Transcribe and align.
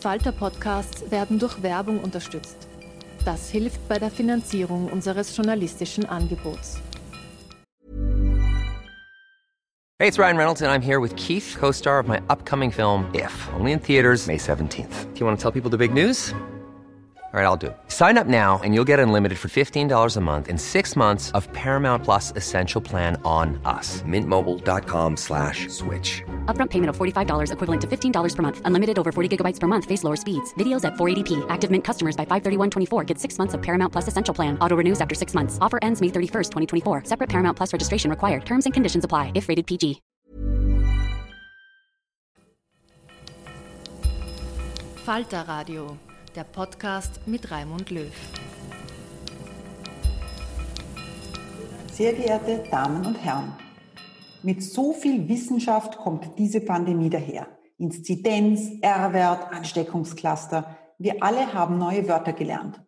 Falter-Podcasts 0.00 1.10
werden 1.10 1.38
durch 1.38 1.62
Werbung 1.62 2.00
unterstützt. 2.00 2.68
Das 3.24 3.50
hilft 3.50 3.86
bei 3.88 3.98
der 3.98 4.10
Finanzierung 4.10 4.90
unseres 4.90 5.36
journalistischen 5.36 6.06
Angebots. 6.08 6.80
Hey, 9.98 10.08
it's 10.08 10.18
Ryan 10.18 10.38
Reynolds 10.38 10.62
and 10.62 10.70
I'm 10.72 10.80
here 10.80 10.98
with 10.98 11.14
Keith, 11.16 11.56
co-star 11.58 12.00
of 12.00 12.08
my 12.08 12.20
upcoming 12.30 12.70
film 12.70 13.04
If, 13.12 13.32
only 13.52 13.72
in 13.72 13.80
theaters 13.80 14.26
May 14.26 14.38
17th. 14.38 15.12
Do 15.12 15.20
you 15.20 15.26
want 15.26 15.38
to 15.38 15.42
tell 15.42 15.52
people 15.52 15.70
the 15.70 15.76
big 15.76 15.92
news? 15.92 16.34
All 17.32 17.38
right, 17.38 17.46
I'll 17.46 17.56
do 17.56 17.68
it. 17.68 17.76
Sign 17.86 18.18
up 18.18 18.26
now 18.26 18.60
and 18.64 18.74
you'll 18.74 18.88
get 18.88 18.98
unlimited 18.98 19.38
for 19.38 19.46
$15 19.46 20.16
a 20.16 20.20
month 20.20 20.48
in 20.48 20.58
six 20.58 20.96
months 20.96 21.30
of 21.30 21.46
Paramount 21.52 22.02
Plus 22.02 22.32
Essential 22.34 22.80
Plan 22.80 23.22
on 23.24 23.60
us. 23.64 24.02
Mintmobile.com 24.02 25.16
slash 25.16 25.68
switch. 25.68 26.24
Upfront 26.50 26.70
payment 26.70 26.90
of 26.90 26.96
$45 26.96 27.52
equivalent 27.52 27.80
to 27.82 27.86
$15 27.86 28.34
per 28.34 28.42
month. 28.42 28.60
Unlimited 28.64 28.98
over 28.98 29.12
40 29.12 29.36
gigabytes 29.36 29.60
per 29.60 29.68
month. 29.68 29.84
Face 29.84 30.02
lower 30.02 30.16
speeds. 30.16 30.52
Videos 30.54 30.84
at 30.84 30.94
480p. 30.94 31.46
Active 31.48 31.70
Mint 31.70 31.84
customers 31.84 32.16
by 32.16 32.24
531.24 32.24 33.06
get 33.06 33.16
six 33.16 33.38
months 33.38 33.54
of 33.54 33.62
Paramount 33.62 33.92
Plus 33.92 34.08
Essential 34.08 34.34
Plan. 34.34 34.58
Auto 34.58 34.74
renews 34.74 35.00
after 35.00 35.14
six 35.14 35.32
months. 35.32 35.56
Offer 35.60 35.78
ends 35.82 36.00
May 36.00 36.08
31st, 36.08 36.50
2024. 36.50 37.04
Separate 37.04 37.28
Paramount 37.28 37.56
Plus 37.56 37.72
registration 37.72 38.10
required. 38.10 38.44
Terms 38.44 38.64
and 38.64 38.74
conditions 38.74 39.04
apply 39.04 39.30
if 39.36 39.48
rated 39.48 39.68
PG. 39.68 40.02
Falter 45.04 45.44
Radio, 45.48 45.98
der 46.36 46.44
Podcast 46.44 47.20
mit 47.26 47.50
Raimund 47.50 47.90
Löw. 47.90 48.12
Sehr 51.92 52.12
geehrte 52.12 52.62
Damen 52.70 53.04
und 53.04 53.14
Herren, 53.16 53.52
mit 54.42 54.62
so 54.62 54.92
viel 54.92 55.28
Wissenschaft 55.28 55.98
kommt 55.98 56.38
diese 56.38 56.60
Pandemie 56.60 57.10
daher. 57.10 57.48
Inzidenz, 57.78 58.72
R-Wert, 58.80 59.52
Ansteckungscluster. 59.52 60.76
Wir 60.98 61.22
alle 61.22 61.54
haben 61.54 61.78
neue 61.78 62.06
Wörter 62.08 62.32
gelernt. 62.32 62.82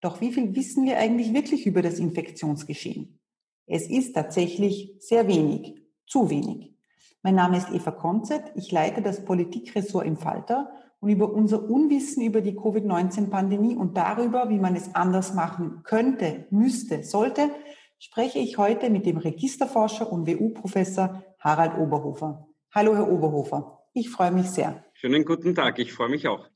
Doch 0.00 0.20
wie 0.20 0.32
viel 0.32 0.54
wissen 0.54 0.86
wir 0.86 0.98
eigentlich 0.98 1.34
wirklich 1.34 1.66
über 1.66 1.82
das 1.82 1.98
Infektionsgeschehen? 1.98 3.18
Es 3.66 3.88
ist 3.88 4.14
tatsächlich 4.14 4.94
sehr 5.00 5.26
wenig, 5.26 5.82
zu 6.06 6.30
wenig. 6.30 6.74
Mein 7.22 7.34
Name 7.34 7.58
ist 7.58 7.70
Eva 7.72 7.90
Konzett, 7.90 8.44
ich 8.54 8.70
leite 8.70 9.02
das 9.02 9.24
Politikressort 9.24 10.06
im 10.06 10.16
Falter 10.16 10.70
und 11.00 11.10
über 11.10 11.32
unser 11.32 11.68
Unwissen 11.68 12.22
über 12.22 12.40
die 12.40 12.54
Covid-19-Pandemie 12.54 13.74
und 13.74 13.96
darüber, 13.96 14.48
wie 14.50 14.58
man 14.58 14.76
es 14.76 14.94
anders 14.94 15.34
machen 15.34 15.80
könnte, 15.82 16.46
müsste, 16.50 17.02
sollte, 17.02 17.50
spreche 17.98 18.38
ich 18.38 18.58
heute 18.58 18.90
mit 18.90 19.06
dem 19.06 19.18
Registerforscher 19.18 20.10
und 20.10 20.26
WU-Professor 20.26 21.22
Harald 21.40 21.76
Oberhofer. 21.76 22.46
Hallo, 22.74 22.94
Herr 22.94 23.10
Oberhofer. 23.10 23.82
Ich 23.92 24.10
freue 24.10 24.30
mich 24.30 24.50
sehr. 24.50 24.84
Schönen 24.94 25.24
guten 25.24 25.54
Tag. 25.54 25.78
Ich 25.78 25.92
freue 25.92 26.08
mich 26.08 26.28
auch. 26.28 26.48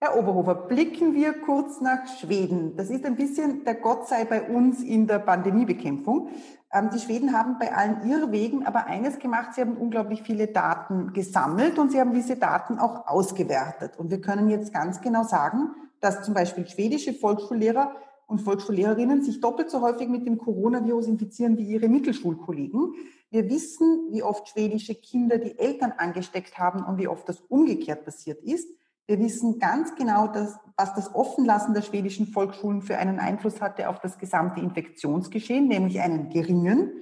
Herr 0.00 0.16
Oberhofer, 0.16 0.54
blicken 0.54 1.14
wir 1.14 1.32
kurz 1.40 1.80
nach 1.80 2.06
Schweden. 2.20 2.76
Das 2.76 2.88
ist 2.88 3.04
ein 3.04 3.16
bisschen 3.16 3.64
der 3.64 3.74
Gott 3.74 4.06
sei 4.06 4.24
bei 4.24 4.42
uns 4.42 4.80
in 4.82 5.08
der 5.08 5.18
Pandemiebekämpfung. 5.18 6.30
Ähm, 6.72 6.90
die 6.94 7.00
Schweden 7.00 7.32
haben 7.32 7.58
bei 7.58 7.74
allen 7.74 8.08
Irrwegen 8.08 8.64
aber 8.64 8.86
eines 8.86 9.18
gemacht, 9.18 9.54
sie 9.54 9.62
haben 9.62 9.76
unglaublich 9.76 10.22
viele 10.22 10.48
Daten 10.48 11.12
gesammelt 11.14 11.78
und 11.78 11.90
sie 11.90 11.98
haben 11.98 12.12
diese 12.12 12.36
Daten 12.36 12.78
auch 12.78 13.08
ausgewertet. 13.08 13.98
Und 13.98 14.10
wir 14.10 14.20
können 14.20 14.48
jetzt 14.50 14.72
ganz 14.72 15.00
genau 15.00 15.24
sagen, 15.24 15.74
dass 16.00 16.22
zum 16.22 16.34
Beispiel 16.34 16.68
schwedische 16.68 17.12
Volksschullehrer 17.12 17.96
und 18.28 18.42
Volksschullehrerinnen 18.42 19.22
sich 19.22 19.40
doppelt 19.40 19.70
so 19.70 19.80
häufig 19.80 20.08
mit 20.08 20.26
dem 20.26 20.36
Coronavirus 20.36 21.06
infizieren 21.06 21.56
wie 21.56 21.64
ihre 21.64 21.88
Mittelschulkollegen. 21.88 22.94
Wir 23.30 23.48
wissen, 23.48 24.08
wie 24.12 24.22
oft 24.22 24.48
schwedische 24.48 24.94
Kinder 24.94 25.38
die 25.38 25.58
Eltern 25.58 25.92
angesteckt 25.96 26.58
haben 26.58 26.84
und 26.84 26.98
wie 26.98 27.08
oft 27.08 27.28
das 27.28 27.40
umgekehrt 27.40 28.04
passiert 28.04 28.42
ist. 28.42 28.68
Wir 29.06 29.18
wissen 29.18 29.58
ganz 29.58 29.94
genau, 29.94 30.26
dass, 30.26 30.58
was 30.76 30.94
das 30.94 31.14
Offenlassen 31.14 31.72
der 31.72 31.80
schwedischen 31.80 32.26
Volksschulen 32.26 32.82
für 32.82 32.98
einen 32.98 33.18
Einfluss 33.18 33.62
hatte 33.62 33.88
auf 33.88 33.98
das 34.00 34.18
gesamte 34.18 34.60
Infektionsgeschehen, 34.60 35.66
nämlich 35.66 36.00
einen 36.00 36.28
geringen. 36.28 36.92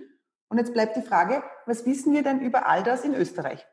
Und 0.48 0.58
jetzt 0.58 0.72
bleibt 0.72 0.96
die 0.96 1.02
Frage, 1.02 1.42
was 1.66 1.84
wissen 1.86 2.14
wir 2.14 2.22
denn 2.22 2.40
über 2.40 2.68
all 2.68 2.84
das 2.84 3.04
in 3.04 3.14
Österreich? 3.14 3.66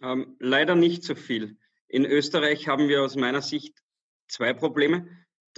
Ähm, 0.00 0.36
leider 0.38 0.74
nicht 0.74 1.04
so 1.04 1.14
viel. 1.14 1.58
In 1.86 2.06
Österreich 2.06 2.66
haben 2.66 2.88
wir 2.88 3.02
aus 3.02 3.14
meiner 3.14 3.42
Sicht 3.42 3.82
zwei 4.26 4.54
Probleme. 4.54 5.06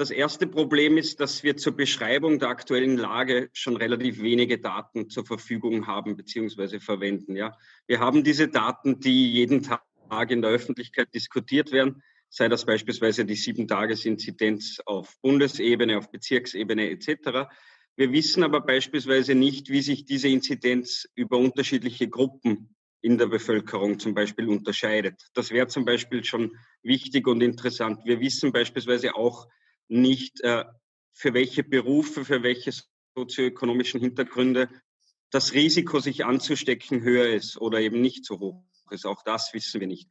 Das 0.01 0.11
erste 0.11 0.47
Problem 0.47 0.97
ist, 0.97 1.21
dass 1.21 1.43
wir 1.43 1.59
zur 1.59 1.77
Beschreibung 1.77 2.39
der 2.39 2.49
aktuellen 2.49 2.97
Lage 2.97 3.51
schon 3.53 3.77
relativ 3.77 4.23
wenige 4.23 4.59
Daten 4.59 5.11
zur 5.11 5.27
Verfügung 5.27 5.87
haben 5.87 6.17
bzw. 6.17 6.81
verwenden. 6.81 7.37
Ja. 7.37 7.55
Wir 7.87 8.01
haben 8.01 8.25
diese 8.25 8.49
Daten, 8.49 8.99
die 9.01 9.31
jeden 9.31 9.63
Tag 9.63 9.83
in 10.31 10.41
der 10.41 10.53
Öffentlichkeit 10.53 11.13
diskutiert 11.13 11.71
werden, 11.71 12.03
sei 12.31 12.49
das 12.49 12.65
beispielsweise 12.65 13.27
die 13.27 13.35
Sieben-Tages-Inzidenz 13.35 14.81
auf 14.87 15.21
Bundesebene, 15.21 15.99
auf 15.99 16.11
Bezirksebene 16.11 16.89
etc. 16.89 17.51
Wir 17.95 18.11
wissen 18.11 18.43
aber 18.43 18.63
beispielsweise 18.63 19.35
nicht, 19.35 19.69
wie 19.69 19.83
sich 19.83 20.07
diese 20.07 20.29
Inzidenz 20.29 21.11
über 21.15 21.37
unterschiedliche 21.37 22.09
Gruppen 22.09 22.75
in 23.03 23.19
der 23.19 23.27
Bevölkerung 23.27 23.99
zum 23.99 24.15
Beispiel 24.15 24.49
unterscheidet. 24.49 25.29
Das 25.35 25.51
wäre 25.51 25.67
zum 25.67 25.85
Beispiel 25.85 26.25
schon 26.25 26.57
wichtig 26.83 27.29
und 27.29 27.43
interessant. 27.43 28.07
Wir 28.07 28.19
wissen 28.21 28.51
beispielsweise 28.51 29.15
auch 29.15 29.47
nicht, 29.91 30.41
äh, 30.41 30.65
für 31.13 31.35
welche 31.35 31.63
Berufe, 31.65 32.25
für 32.25 32.43
welche 32.43 32.73
sozioökonomischen 33.15 34.01
Hintergründe 34.01 34.69
das 35.31 35.53
Risiko, 35.53 36.01
sich 36.01 36.25
anzustecken, 36.25 37.03
höher 37.03 37.29
ist 37.29 37.57
oder 37.61 37.81
eben 37.81 38.01
nicht 38.01 38.25
so 38.25 38.41
hoch 38.41 38.65
ist. 38.91 39.07
Auch 39.07 39.23
das 39.23 39.53
wissen 39.55 39.81
wir 39.81 39.87
nicht. 39.87 40.09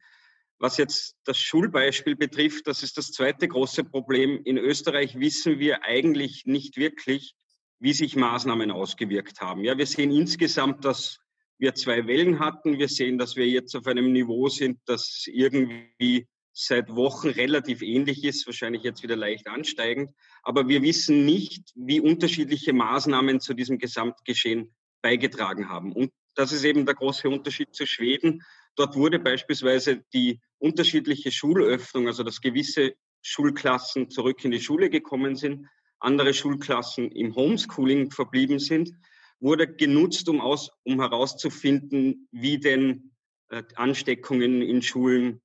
Was 0.58 0.76
jetzt 0.76 1.16
das 1.24 1.38
Schulbeispiel 1.38 2.16
betrifft, 2.16 2.66
das 2.66 2.82
ist 2.82 2.98
das 2.98 3.12
zweite 3.12 3.48
große 3.48 3.84
Problem. 3.84 4.42
In 4.44 4.58
Österreich 4.58 5.18
wissen 5.18 5.58
wir 5.58 5.82
eigentlich 5.84 6.44
nicht 6.46 6.76
wirklich, 6.76 7.34
wie 7.78 7.94
sich 7.94 8.14
Maßnahmen 8.14 8.70
ausgewirkt 8.70 9.40
haben. 9.40 9.64
Ja, 9.64 9.78
wir 9.78 9.86
sehen 9.86 10.10
insgesamt, 10.10 10.84
dass 10.84 11.18
wir 11.58 11.74
zwei 11.74 12.06
Wellen 12.06 12.38
hatten. 12.40 12.78
Wir 12.78 12.88
sehen, 12.88 13.16
dass 13.16 13.36
wir 13.36 13.48
jetzt 13.48 13.74
auf 13.74 13.86
einem 13.86 14.12
Niveau 14.12 14.48
sind, 14.48 14.80
das 14.84 15.24
irgendwie 15.26 16.28
seit 16.52 16.94
Wochen 16.94 17.28
relativ 17.28 17.82
ähnlich 17.82 18.24
ist, 18.24 18.46
wahrscheinlich 18.46 18.82
jetzt 18.82 19.02
wieder 19.02 19.16
leicht 19.16 19.48
ansteigend. 19.48 20.10
Aber 20.42 20.68
wir 20.68 20.82
wissen 20.82 21.24
nicht, 21.24 21.72
wie 21.74 22.00
unterschiedliche 22.00 22.72
Maßnahmen 22.72 23.40
zu 23.40 23.54
diesem 23.54 23.78
Gesamtgeschehen 23.78 24.74
beigetragen 25.02 25.68
haben. 25.68 25.92
Und 25.92 26.12
das 26.34 26.52
ist 26.52 26.64
eben 26.64 26.86
der 26.86 26.94
große 26.94 27.28
Unterschied 27.28 27.74
zu 27.74 27.86
Schweden. 27.86 28.42
Dort 28.76 28.96
wurde 28.96 29.18
beispielsweise 29.18 30.04
die 30.12 30.40
unterschiedliche 30.58 31.32
Schulöffnung, 31.32 32.06
also 32.06 32.22
dass 32.22 32.40
gewisse 32.40 32.94
Schulklassen 33.22 34.10
zurück 34.10 34.44
in 34.44 34.50
die 34.50 34.60
Schule 34.60 34.90
gekommen 34.90 35.36
sind, 35.36 35.66
andere 35.98 36.32
Schulklassen 36.32 37.10
im 37.12 37.34
Homeschooling 37.34 38.10
verblieben 38.10 38.58
sind, 38.58 38.92
wurde 39.38 39.74
genutzt, 39.74 40.28
um, 40.28 40.40
aus, 40.40 40.70
um 40.84 41.00
herauszufinden, 41.00 42.28
wie 42.30 42.58
denn 42.58 43.12
äh, 43.48 43.62
Ansteckungen 43.74 44.62
in 44.62 44.82
Schulen 44.82 45.42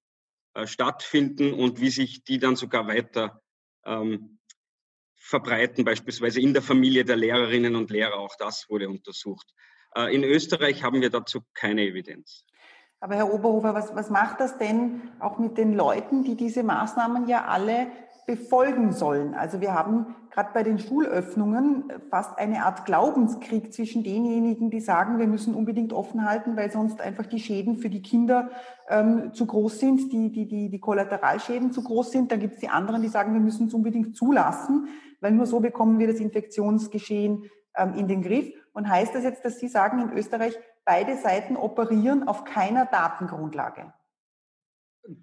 äh, 0.56 0.68
stattfinden 0.68 1.54
und 1.54 1.80
wie 1.82 1.90
sich 1.90 2.24
die 2.24 2.40
dann 2.40 2.56
sogar 2.56 2.88
weiter 2.88 3.42
ähm, 3.86 4.40
verbreiten, 5.18 5.84
beispielsweise 5.84 6.40
in 6.40 6.54
der 6.54 6.62
Familie 6.62 7.04
der 7.04 7.18
Lehrerinnen 7.18 7.76
und 7.76 7.90
Lehrer. 7.90 8.18
Auch 8.20 8.36
das 8.40 8.70
wurde 8.70 8.88
untersucht. 8.90 9.54
Äh, 9.96 10.16
in 10.16 10.24
Österreich 10.24 10.84
haben 10.84 11.02
wir 11.02 11.10
dazu 11.10 11.42
keine 11.54 11.82
Evidenz. 11.82 12.46
Aber 13.02 13.16
Herr 13.16 13.34
Oberhofer, 13.34 13.74
was, 13.74 13.94
was 13.96 14.10
macht 14.10 14.40
das 14.40 14.58
denn 14.58 15.12
auch 15.20 15.38
mit 15.38 15.58
den 15.58 15.76
Leuten, 15.76 16.24
die 16.24 16.36
diese 16.36 16.64
Maßnahmen 16.64 17.28
ja 17.28 17.46
alle 17.46 17.88
befolgen 18.26 18.92
sollen? 18.92 19.34
Also 19.34 19.62
wir 19.62 19.74
haben 19.74 20.16
gerade 20.32 20.50
bei 20.54 20.64
den 20.64 20.80
Schulöffnungen 20.80 21.86
fast 22.10 22.38
eine 22.38 22.66
Art 22.66 22.86
Glaubenskrieg 22.86 23.74
zwischen 23.74 24.04
denjenigen, 24.04 24.70
die 24.70 24.82
sagen, 24.82 25.20
wir 25.20 25.28
müssen 25.28 25.56
unbedingt 25.56 25.94
offen 25.94 26.28
halten, 26.28 26.58
weil 26.58 26.72
sonst 26.72 27.02
einfach 27.02 27.26
die 27.26 27.40
Schäden 27.40 27.78
für 27.78 27.90
die 27.90 28.02
Kinder 28.02 28.50
ähm, 28.90 29.34
zu 29.34 29.46
groß 29.46 29.80
sind, 29.80 30.12
die, 30.12 30.32
die, 30.32 30.48
die, 30.48 30.70
die 30.70 30.80
Kollateralschäden 30.80 31.72
zu 31.72 31.84
groß 31.84 32.12
sind. 32.12 32.32
Dann 32.32 32.40
gibt 32.40 32.56
es 32.56 32.60
die 32.60 32.70
anderen, 32.70 33.02
die 33.02 33.08
sagen, 33.08 33.34
wir 33.34 33.42
müssen 33.42 33.68
es 33.68 33.74
unbedingt 33.74 34.16
zulassen, 34.16 34.88
weil 35.22 35.32
nur 35.32 35.46
so 35.46 35.60
bekommen 35.60 36.00
wir 36.00 36.08
das 36.08 36.20
Infektionsgeschehen 36.20 37.50
ähm, 37.78 37.94
in 37.96 38.08
den 38.08 38.22
Griff. 38.22 38.52
Und 38.74 38.90
heißt 38.90 39.16
das 39.16 39.24
jetzt, 39.24 39.46
dass 39.46 39.60
Sie 39.60 39.70
sagen, 39.70 40.00
in 40.00 40.18
Österreich 40.18 40.58
beide 40.84 41.16
Seiten 41.16 41.56
operieren 41.56 42.28
auf 42.28 42.44
keiner 42.44 42.86
Datengrundlage? 42.86 43.94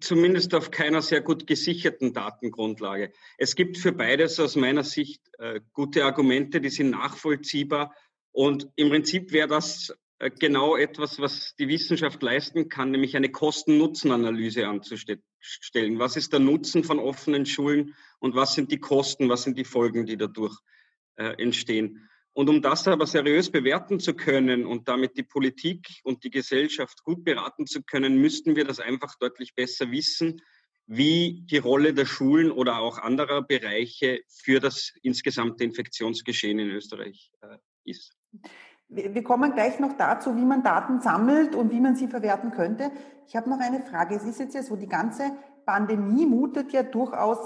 Zumindest 0.01 0.55
auf 0.55 0.71
keiner 0.71 1.03
sehr 1.03 1.23
gut 1.23 1.47
gesicherten 1.47 2.13
Datengrundlage. 2.13 3.13
Es 3.37 3.57
gibt 3.57 3.79
für 3.79 3.93
beides 3.93 4.39
aus 4.39 4.55
meiner 4.55 4.85
Sicht 4.85 5.23
äh, 5.39 5.61
gute 5.73 6.05
Argumente, 6.05 6.61
die 6.61 6.69
sind 6.69 6.91
nachvollziehbar. 6.91 7.93
Und 8.31 8.69
im 8.77 8.91
Prinzip 8.91 9.33
wäre 9.33 9.49
das 9.49 9.93
äh, 10.19 10.31
genau 10.31 10.77
etwas, 10.77 11.19
was 11.19 11.57
die 11.57 11.67
Wissenschaft 11.67 12.23
leisten 12.23 12.69
kann, 12.69 12.93
nämlich 12.93 13.17
eine 13.17 13.31
Kosten-Nutzen-Analyse 13.31 14.69
anzustellen. 14.69 15.99
Was 15.99 16.17
ist 16.17 16.33
der 16.33 16.41
Nutzen 16.41 16.85
von 16.85 17.01
offenen 17.01 17.45
Schulen 17.45 17.95
und 18.21 18.37
was 18.37 18.55
sind 18.55 18.71
die 18.71 18.79
Kosten, 18.79 19.29
was 19.29 19.43
sind 19.43 19.59
die 19.59 19.65
Folgen, 19.65 20.07
die 20.07 20.17
dadurch 20.17 20.57
äh, 21.17 21.43
entstehen? 21.43 22.09
Und 22.35 22.49
um 22.49 22.63
das 22.63 22.89
aber 22.89 23.07
seriös 23.07 23.51
bewerten 23.51 24.01
zu 24.01 24.15
können 24.15 24.65
und 24.65 24.89
damit 24.89 25.17
die 25.17 25.23
Politik 25.23 26.01
und 26.03 26.25
die 26.25 26.31
Gesellschaft 26.31 27.05
gut 27.05 27.25
beraten 27.25 27.67
zu 27.67 27.83
können, 27.83 28.21
müssten 28.21 28.57
wir 28.57 28.65
das 28.65 28.81
einfach 28.81 29.17
deutlich 29.19 29.55
besser 29.55 29.91
wissen, 29.91 30.41
wie 30.87 31.45
die 31.51 31.59
Rolle 31.59 31.95
der 31.95 32.07
Schulen 32.07 32.51
oder 32.51 32.79
auch 32.79 32.99
anderer 32.99 33.43
Bereiche 33.43 34.21
für 34.29 34.61
das 34.61 34.93
insgesamte 35.03 35.65
Infektionsgeschehen 35.65 36.59
in 36.59 36.71
Österreich 36.71 37.31
äh, 37.43 37.59
ist. 37.85 38.17
Wir 38.89 39.23
kommen 39.23 39.55
gleich 39.55 39.79
noch 39.81 39.97
dazu, 39.97 40.37
wie 40.37 40.45
man 40.45 40.63
Daten 40.63 41.01
sammelt 41.01 41.55
und 41.55 41.71
wie 41.71 41.81
man 41.81 41.97
sie 41.97 42.09
verwerten 42.09 42.51
könnte. 42.51 42.91
Ich 43.27 43.37
habe 43.37 43.49
noch 43.49 43.59
eine 43.59 43.83
Frage. 43.85 44.17
Es 44.17 44.25
ist 44.25 44.39
jetzt 44.39 44.55
ja 44.55 44.63
so, 44.63 44.77
die 44.77 44.89
ganze 44.89 45.33
Pandemie 45.65 46.27
mutet 46.27 46.73
ja 46.73 46.83
durchaus 46.83 47.39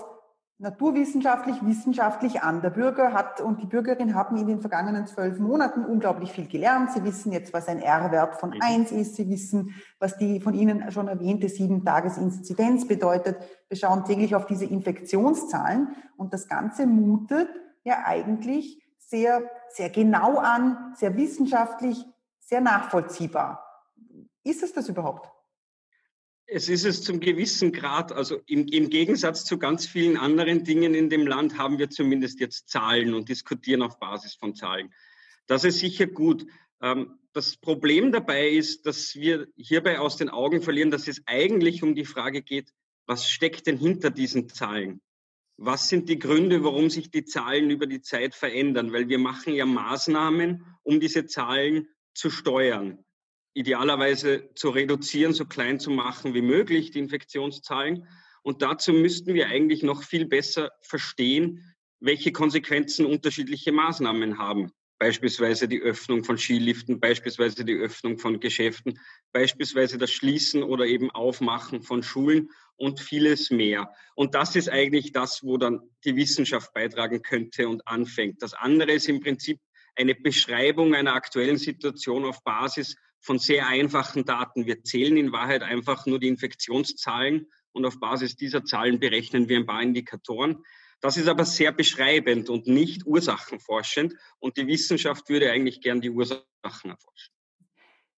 naturwissenschaftlich, 0.58 1.56
wissenschaftlich 1.66 2.42
an. 2.42 2.62
Der 2.62 2.70
Bürger 2.70 3.12
hat 3.12 3.40
und 3.42 3.60
die 3.60 3.66
Bürgerin 3.66 4.14
haben 4.14 4.36
in 4.38 4.46
den 4.46 4.60
vergangenen 4.60 5.06
zwölf 5.06 5.38
Monaten 5.38 5.84
unglaublich 5.84 6.32
viel 6.32 6.48
gelernt. 6.48 6.92
Sie 6.92 7.04
wissen 7.04 7.30
jetzt, 7.30 7.52
was 7.52 7.68
ein 7.68 7.78
R-Wert 7.78 8.36
von 8.36 8.54
eins 8.62 8.90
ist. 8.90 9.16
Sie 9.16 9.28
wissen, 9.28 9.74
was 9.98 10.16
die 10.16 10.40
von 10.40 10.54
Ihnen 10.54 10.90
schon 10.90 11.08
erwähnte 11.08 11.48
Sieben-Tages-Inzidenz 11.48 12.88
bedeutet. 12.88 13.36
Wir 13.68 13.76
schauen 13.76 14.04
täglich 14.04 14.34
auf 14.34 14.46
diese 14.46 14.64
Infektionszahlen 14.64 15.94
und 16.16 16.32
das 16.32 16.48
Ganze 16.48 16.86
mutet 16.86 17.48
ja 17.84 18.04
eigentlich 18.06 18.82
sehr, 18.98 19.42
sehr 19.68 19.90
genau 19.90 20.38
an, 20.38 20.94
sehr 20.96 21.16
wissenschaftlich, 21.16 22.04
sehr 22.40 22.62
nachvollziehbar. 22.62 23.62
Ist 24.42 24.62
es 24.62 24.72
das 24.72 24.88
überhaupt? 24.88 25.35
Es 26.48 26.68
ist 26.68 26.84
es 26.84 27.02
zum 27.02 27.18
gewissen 27.18 27.72
Grad, 27.72 28.12
also 28.12 28.40
im, 28.46 28.68
im, 28.68 28.88
Gegensatz 28.88 29.44
zu 29.44 29.58
ganz 29.58 29.84
vielen 29.84 30.16
anderen 30.16 30.62
Dingen 30.62 30.94
in 30.94 31.10
dem 31.10 31.26
Land 31.26 31.58
haben 31.58 31.78
wir 31.78 31.90
zumindest 31.90 32.38
jetzt 32.38 32.68
Zahlen 32.68 33.14
und 33.14 33.28
diskutieren 33.28 33.82
auf 33.82 33.98
Basis 33.98 34.34
von 34.34 34.54
Zahlen. 34.54 34.94
Das 35.48 35.64
ist 35.64 35.80
sicher 35.80 36.06
gut. 36.06 36.46
Ähm, 36.80 37.18
das 37.32 37.56
Problem 37.56 38.12
dabei 38.12 38.48
ist, 38.48 38.86
dass 38.86 39.16
wir 39.16 39.48
hierbei 39.56 39.98
aus 39.98 40.16
den 40.16 40.28
Augen 40.28 40.62
verlieren, 40.62 40.92
dass 40.92 41.08
es 41.08 41.20
eigentlich 41.26 41.82
um 41.82 41.96
die 41.96 42.04
Frage 42.04 42.42
geht, 42.42 42.72
was 43.06 43.28
steckt 43.28 43.66
denn 43.66 43.78
hinter 43.78 44.10
diesen 44.10 44.48
Zahlen? 44.48 45.00
Was 45.56 45.88
sind 45.88 46.08
die 46.08 46.18
Gründe, 46.18 46.62
warum 46.62 46.90
sich 46.90 47.10
die 47.10 47.24
Zahlen 47.24 47.70
über 47.70 47.86
die 47.86 48.02
Zeit 48.02 48.36
verändern? 48.36 48.92
Weil 48.92 49.08
wir 49.08 49.18
machen 49.18 49.54
ja 49.54 49.66
Maßnahmen, 49.66 50.64
um 50.84 51.00
diese 51.00 51.26
Zahlen 51.26 51.88
zu 52.14 52.30
steuern 52.30 53.04
idealerweise 53.56 54.50
zu 54.54 54.68
reduzieren, 54.68 55.32
so 55.32 55.46
klein 55.46 55.80
zu 55.80 55.90
machen 55.90 56.34
wie 56.34 56.42
möglich, 56.42 56.90
die 56.90 56.98
Infektionszahlen. 56.98 58.06
Und 58.42 58.60
dazu 58.60 58.92
müssten 58.92 59.32
wir 59.32 59.48
eigentlich 59.48 59.82
noch 59.82 60.02
viel 60.02 60.26
besser 60.26 60.72
verstehen, 60.82 61.74
welche 61.98 62.32
Konsequenzen 62.32 63.06
unterschiedliche 63.06 63.72
Maßnahmen 63.72 64.38
haben. 64.38 64.72
Beispielsweise 64.98 65.68
die 65.68 65.80
Öffnung 65.80 66.22
von 66.22 66.36
Skiliften, 66.36 67.00
beispielsweise 67.00 67.64
die 67.64 67.74
Öffnung 67.74 68.18
von 68.18 68.40
Geschäften, 68.40 68.98
beispielsweise 69.32 69.96
das 69.96 70.10
Schließen 70.10 70.62
oder 70.62 70.84
eben 70.84 71.10
Aufmachen 71.10 71.82
von 71.82 72.02
Schulen 72.02 72.50
und 72.76 73.00
vieles 73.00 73.50
mehr. 73.50 73.90
Und 74.14 74.34
das 74.34 74.54
ist 74.54 74.68
eigentlich 74.68 75.12
das, 75.12 75.42
wo 75.42 75.56
dann 75.56 75.80
die 76.04 76.16
Wissenschaft 76.16 76.74
beitragen 76.74 77.22
könnte 77.22 77.68
und 77.68 77.86
anfängt. 77.88 78.42
Das 78.42 78.52
andere 78.52 78.92
ist 78.92 79.08
im 79.08 79.20
Prinzip 79.20 79.58
eine 79.94 80.14
Beschreibung 80.14 80.94
einer 80.94 81.14
aktuellen 81.14 81.56
Situation 81.56 82.26
auf 82.26 82.44
Basis 82.44 82.96
von 83.26 83.40
sehr 83.40 83.66
einfachen 83.66 84.24
Daten. 84.24 84.66
Wir 84.66 84.84
zählen 84.84 85.16
in 85.16 85.32
Wahrheit 85.32 85.62
einfach 85.62 86.06
nur 86.06 86.20
die 86.20 86.28
Infektionszahlen 86.28 87.48
und 87.72 87.84
auf 87.84 87.98
Basis 87.98 88.36
dieser 88.36 88.64
Zahlen 88.64 89.00
berechnen 89.00 89.48
wir 89.48 89.58
ein 89.58 89.66
paar 89.66 89.82
Indikatoren. 89.82 90.64
Das 91.00 91.16
ist 91.16 91.28
aber 91.28 91.44
sehr 91.44 91.72
beschreibend 91.72 92.48
und 92.48 92.68
nicht 92.68 93.04
ursachenforschend 93.04 94.14
und 94.38 94.56
die 94.56 94.68
Wissenschaft 94.68 95.28
würde 95.28 95.50
eigentlich 95.50 95.80
gern 95.80 96.00
die 96.00 96.10
Ursachen 96.10 96.44
erforschen. 96.90 97.34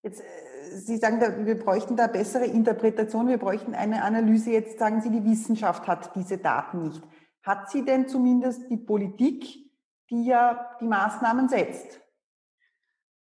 Jetzt, 0.03 0.21
äh, 0.21 0.25
Sie 0.71 0.99
sagen, 0.99 1.47
wir 1.47 1.59
bräuchten 1.59 1.97
da 1.97 2.07
bessere 2.07 2.45
Interpretation, 2.45 3.29
wir 3.29 3.39
bräuchten 3.39 3.75
eine 3.75 4.05
Analyse. 4.05 4.51
Jetzt 4.51 4.79
sagen 4.79 5.01
Sie, 5.01 5.11
die 5.11 5.25
Wissenschaft 5.25 5.87
hat 5.87 6.15
diese 6.15 6.37
Daten 6.37 6.89
nicht. 6.89 7.03
Hat 7.43 7.71
sie 7.71 7.85
denn 7.85 8.07
zumindest 8.07 8.71
die 8.71 8.77
Politik, 8.77 9.47
die 10.11 10.27
ja 10.27 10.77
die 10.81 10.87
Maßnahmen 10.87 11.49
setzt? 11.49 12.03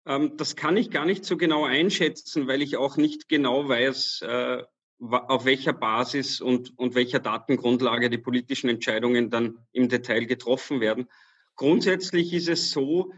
Ähm, 0.08 0.38
das 0.38 0.56
kann 0.56 0.78
ich 0.78 0.90
gar 0.90 1.06
nicht 1.06 1.26
so 1.26 1.38
genau 1.38 1.66
einschätzen, 1.66 2.48
weil 2.48 2.62
ich 2.62 2.78
auch 2.78 2.98
nicht 2.98 3.28
genau 3.28 3.68
weiß, 3.68 4.22
äh, 4.22 4.64
auf 5.00 5.46
welcher 5.46 5.74
Basis 5.74 6.42
und, 6.42 6.78
und 6.80 6.96
welcher 6.96 7.20
Datengrundlage 7.20 8.10
die 8.10 8.18
politischen 8.18 8.70
Entscheidungen 8.70 9.30
dann 9.30 9.60
im 9.72 9.90
Detail 9.90 10.26
getroffen 10.26 10.80
werden. 10.80 11.08
Grundsätzlich 11.56 12.34
ist 12.34 12.48
es 12.48 12.72
so, 12.72 13.12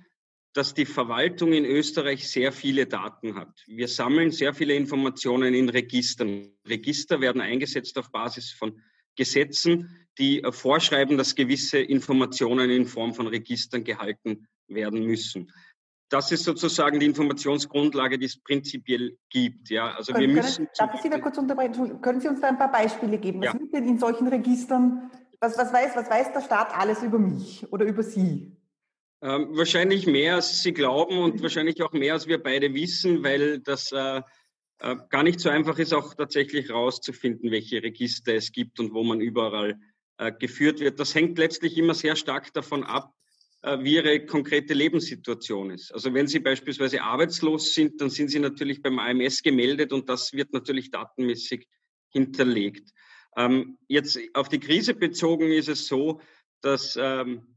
dass 0.54 0.74
die 0.74 0.86
Verwaltung 0.86 1.54
in 1.54 1.64
Österreich 1.64 2.28
sehr 2.28 2.52
viele 2.52 2.88
Daten 2.88 3.36
hat. 3.36 3.64
Wir 3.68 3.88
sammeln 3.88 4.32
sehr 4.32 4.54
viele 4.54 4.74
Informationen 4.74 5.54
in 5.54 5.70
Registern. 5.70 6.52
Register 6.68 7.22
werden 7.22 7.40
eingesetzt 7.40 7.98
auf 7.98 8.12
Basis 8.12 8.52
von 8.52 8.82
Gesetzen, 9.16 10.08
die 10.18 10.44
äh, 10.44 10.52
vorschreiben, 10.52 11.18
dass 11.18 11.36
gewisse 11.36 11.80
Informationen 11.80 12.72
in 12.72 12.86
Form 12.88 13.14
von 13.14 13.28
Registern 13.28 13.84
gehalten 13.84 14.48
werden 14.68 15.04
müssen 15.06 15.52
das 16.10 16.32
ist 16.32 16.44
sozusagen 16.44 17.00
die 17.00 17.06
Informationsgrundlage, 17.06 18.18
die 18.18 18.26
es 18.26 18.40
prinzipiell 18.42 19.18
gibt. 19.30 19.70
Ja, 19.70 19.94
also 19.94 20.14
können, 20.14 20.28
wir 20.28 20.42
müssen. 20.42 20.66
Können, 20.66 20.70
darf 20.78 20.94
ich 20.96 21.02
Sie 21.02 21.10
da 21.10 21.20
kurz 21.20 21.38
unterbrechen? 21.38 22.02
Können 22.02 22.20
Sie 22.20 22.28
uns 22.28 22.42
da 22.42 22.48
ein 22.48 22.58
paar 22.58 22.72
Beispiele 22.72 23.18
geben? 23.18 23.40
Was 23.40 23.48
ja. 23.48 23.52
sind 23.54 23.74
denn 23.74 23.88
in 23.88 24.00
solchen 24.00 24.28
Registern? 24.28 25.12
Was, 25.40 25.58
was, 25.58 25.72
weiß, 25.72 25.96
was 25.96 26.10
weiß 26.10 26.34
der 26.34 26.42
Staat 26.42 26.78
alles 26.78 27.04
über 27.04 27.20
mich 27.20 27.72
oder 27.72 27.86
über 27.86 28.04
Sie? 28.04 28.58
Ähm, 29.22 29.50
wahrscheinlich 29.52 30.08
mehr, 30.08 30.36
als 30.36 30.64
Sie 30.64 30.74
glauben 30.74 31.20
und 31.20 31.42
wahrscheinlich 31.42 31.82
auch 31.84 31.92
mehr, 31.92 32.14
als 32.14 32.28
wir 32.28 32.42
beide 32.42 32.74
wissen, 32.74 33.24
weil 33.24 33.60
das 33.60 33.92
äh, 33.92 34.22
äh, 34.80 34.96
gar 35.10 35.24
nicht 35.24 35.40
so 35.40 35.50
einfach 35.50 35.78
ist, 35.78 35.94
auch 35.94 36.14
tatsächlich 36.14 36.72
rauszufinden, 36.72 37.52
welche 37.52 37.84
Register 37.84 38.34
es 38.34 38.52
gibt 38.52 38.80
und 38.80 38.94
wo 38.94 39.04
man 39.04 39.20
überall 39.20 39.80
äh, 40.18 40.32
geführt 40.32 40.80
wird. 40.80 41.00
Das 41.00 41.14
hängt 41.16 41.38
letztlich 41.38 41.78
immer 41.78 41.94
sehr 41.94 42.16
stark 42.16 42.54
davon 42.54 42.84
ab, 42.84 43.14
wie 43.62 43.96
Ihre 43.96 44.26
konkrete 44.26 44.74
Lebenssituation 44.74 45.72
ist. 45.72 45.94
Also 45.94 46.14
wenn 46.14 46.28
Sie 46.28 46.40
beispielsweise 46.40 47.02
arbeitslos 47.02 47.74
sind, 47.74 48.00
dann 48.00 48.10
sind 48.10 48.30
Sie 48.30 48.40
natürlich 48.40 48.82
beim 48.82 49.00
AMS 49.00 49.42
gemeldet 49.44 49.92
und 49.92 50.08
das 50.08 50.32
wird 50.34 50.54
natürlich 50.54 50.92
datenmäßig 50.92 51.68
hinterlegt. 52.10 52.92
Ähm, 53.36 53.78
jetzt 53.88 54.20
auf 54.34 54.50
die 54.50 54.60
Krise 54.60 54.94
bezogen 54.94 55.52
ist 55.52 55.70
es 55.70 55.88
so, 55.88 56.22
dass, 56.62 56.98
ähm, 57.00 57.56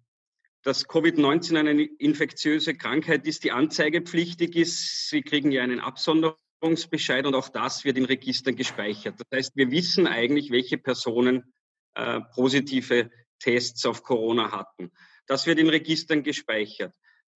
dass 0.63 0.89
Covid-19 0.89 1.59
eine 1.59 1.83
infektiöse 1.83 2.75
Krankheit 2.75 3.27
ist, 3.27 3.45
die 3.45 3.53
anzeigepflichtig 3.53 4.57
ist. 4.57 5.09
Sie 5.09 5.23
kriegen 5.23 5.51
ja 5.51 5.63
einen 5.63 5.81
Absonderungsbescheid 5.81 7.27
und 7.27 7.35
auch 7.35 7.49
das 7.49 7.85
wird 7.85 7.97
in 7.97 8.05
Registern 8.05 8.57
gespeichert. 8.57 9.17
Das 9.19 9.27
heißt, 9.37 9.57
wir 9.57 9.71
wissen 9.71 10.07
eigentlich, 10.07 10.51
welche 10.51 10.79
Personen 10.79 11.53
äh, 11.95 12.21
positive 12.35 13.11
Tests 13.39 13.85
auf 13.87 14.03
Corona 14.03 14.53
hatten. 14.53 14.93
Das 15.27 15.47
wird 15.47 15.59
in 15.59 15.69
Registern 15.69 16.23
gespeichert. 16.23 16.95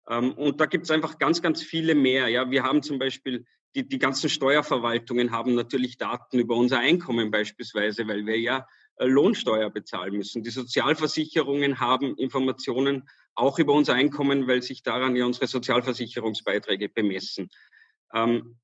Ähm, 0.09 0.33
und 0.33 0.59
da 0.59 0.65
gibt 0.65 0.85
es 0.85 0.91
einfach 0.91 1.17
ganz, 1.17 1.41
ganz 1.41 1.63
viele 1.63 1.95
mehr. 1.95 2.27
Ja, 2.27 2.49
wir 2.49 2.63
haben 2.63 2.83
zum 2.83 2.99
Beispiel 2.99 3.45
die, 3.75 3.87
die 3.87 3.99
ganzen 3.99 4.29
Steuerverwaltungen 4.29 5.31
haben 5.31 5.55
natürlich 5.55 5.97
Daten 5.97 6.39
über 6.39 6.55
unser 6.55 6.79
Einkommen 6.79 7.31
beispielsweise, 7.31 8.07
weil 8.07 8.25
wir 8.25 8.39
ja 8.39 8.67
äh, 8.97 9.05
Lohnsteuer 9.05 9.69
bezahlen 9.69 10.15
müssen. 10.15 10.43
Die 10.43 10.49
Sozialversicherungen 10.49 11.79
haben 11.79 12.15
Informationen 12.17 13.09
auch 13.35 13.59
über 13.59 13.73
unser 13.73 13.93
Einkommen, 13.93 14.47
weil 14.47 14.63
sich 14.63 14.81
daran 14.81 15.15
ja 15.15 15.25
unsere 15.25 15.47
Sozialversicherungsbeiträge 15.47 16.87
bemessen. 16.87 17.49
Ähm, 18.13 18.57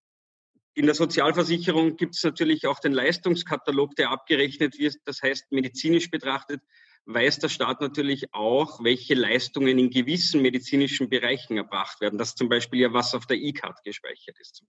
in 0.74 0.86
der 0.86 0.96
Sozialversicherung 0.96 1.98
gibt 1.98 2.16
es 2.16 2.24
natürlich 2.24 2.66
auch 2.66 2.80
den 2.80 2.94
Leistungskatalog, 2.94 3.94
der 3.98 4.12
abgerechnet 4.12 4.80
wird. 4.80 4.96
Das 5.04 5.22
heißt, 5.22 5.52
medizinisch 5.52 6.10
betrachtet 6.10 6.62
weiß 7.06 7.40
der 7.40 7.50
Staat 7.50 7.82
natürlich 7.82 8.34
auch, 8.34 8.84
welche 8.84 9.14
Leistungen 9.14 9.80
in 9.80 9.90
gewissen 9.90 10.42
medizinischen 10.42 11.10
Bereichen 11.10 11.58
erbracht 11.58 12.02
werden. 12.02 12.20
Das 12.20 12.36
zum 12.36 12.50
Beispiel 12.50 12.82
ja, 12.82 12.94
was 12.94 13.16
auf 13.16 13.26
der 13.26 13.38
E-Card 13.38 13.84
gespeichert 13.84 14.40
ist. 14.40 14.64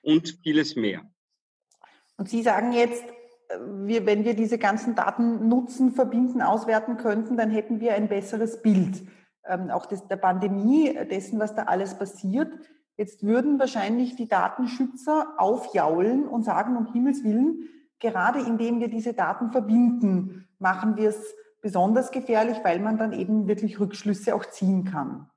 Und 0.00 0.38
vieles 0.42 0.76
mehr. 0.76 1.02
Und 2.16 2.28
Sie 2.28 2.42
sagen 2.42 2.72
jetzt, 2.72 3.04
wir, 3.84 4.06
wenn 4.06 4.24
wir 4.24 4.34
diese 4.34 4.58
ganzen 4.58 4.94
Daten 4.94 5.48
nutzen, 5.48 5.92
verbinden, 5.92 6.42
auswerten 6.42 6.96
könnten, 6.96 7.36
dann 7.36 7.50
hätten 7.50 7.80
wir 7.80 7.94
ein 7.94 8.08
besseres 8.08 8.62
Bild 8.62 9.06
ähm, 9.48 9.70
auch 9.70 9.86
des, 9.86 10.06
der 10.06 10.16
Pandemie, 10.16 10.94
dessen, 11.10 11.38
was 11.38 11.54
da 11.54 11.64
alles 11.64 11.98
passiert. 11.98 12.52
Jetzt 12.96 13.22
würden 13.22 13.58
wahrscheinlich 13.58 14.16
die 14.16 14.28
Datenschützer 14.28 15.34
aufjaulen 15.38 16.26
und 16.26 16.44
sagen, 16.44 16.76
um 16.76 16.92
Himmels 16.92 17.24
Willen, 17.24 17.68
gerade 17.98 18.40
indem 18.40 18.80
wir 18.80 18.88
diese 18.88 19.14
Daten 19.14 19.50
verbinden, 19.50 20.47
machen 20.58 20.96
wir 20.96 21.10
es 21.10 21.34
besonders 21.60 22.10
gefährlich, 22.10 22.58
weil 22.62 22.80
man 22.80 22.98
dann 22.98 23.12
eben 23.12 23.48
wirklich 23.48 23.80
Rückschlüsse 23.80 24.34
auch 24.34 24.46
ziehen 24.46 24.84
kann. 24.84 25.28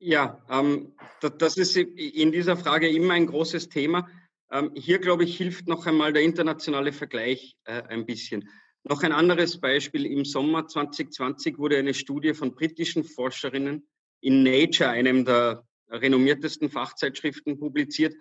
Ja, 0.00 0.40
ähm, 0.48 0.94
das 1.20 1.56
ist 1.56 1.76
in 1.76 2.30
dieser 2.30 2.56
Frage 2.56 2.88
immer 2.88 3.14
ein 3.14 3.26
großes 3.26 3.68
Thema. 3.68 4.08
Ähm, 4.50 4.70
hier, 4.74 5.00
glaube 5.00 5.24
ich, 5.24 5.36
hilft 5.36 5.66
noch 5.66 5.86
einmal 5.86 6.12
der 6.12 6.22
internationale 6.22 6.92
Vergleich 6.92 7.56
äh, 7.64 7.82
ein 7.82 8.06
bisschen. 8.06 8.48
Noch 8.84 9.02
ein 9.02 9.12
anderes 9.12 9.60
Beispiel. 9.60 10.06
Im 10.06 10.24
Sommer 10.24 10.68
2020 10.68 11.58
wurde 11.58 11.76
eine 11.76 11.94
Studie 11.94 12.32
von 12.32 12.54
britischen 12.54 13.02
Forscherinnen 13.02 13.88
in 14.20 14.42
Nature, 14.44 14.90
einem 14.90 15.24
der 15.24 15.64
renommiertesten 15.88 16.70
Fachzeitschriften, 16.70 17.58
publiziert, 17.58 18.14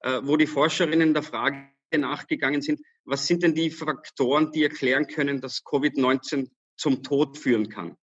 äh, 0.00 0.20
wo 0.22 0.36
die 0.36 0.46
Forscherinnen 0.46 1.12
der 1.12 1.22
Frage 1.22 1.70
nachgegangen 1.96 2.62
sind, 2.62 2.80
was 3.06 3.26
sind 3.26 3.42
denn 3.42 3.54
die 3.54 3.70
Faktoren, 3.70 4.50
die 4.52 4.64
erklären 4.64 5.06
können, 5.06 5.40
dass 5.40 5.64
Covid-19 5.64 6.50
zum 6.76 7.02
Tod 7.02 7.38
führen 7.38 7.68
kann. 7.68 7.96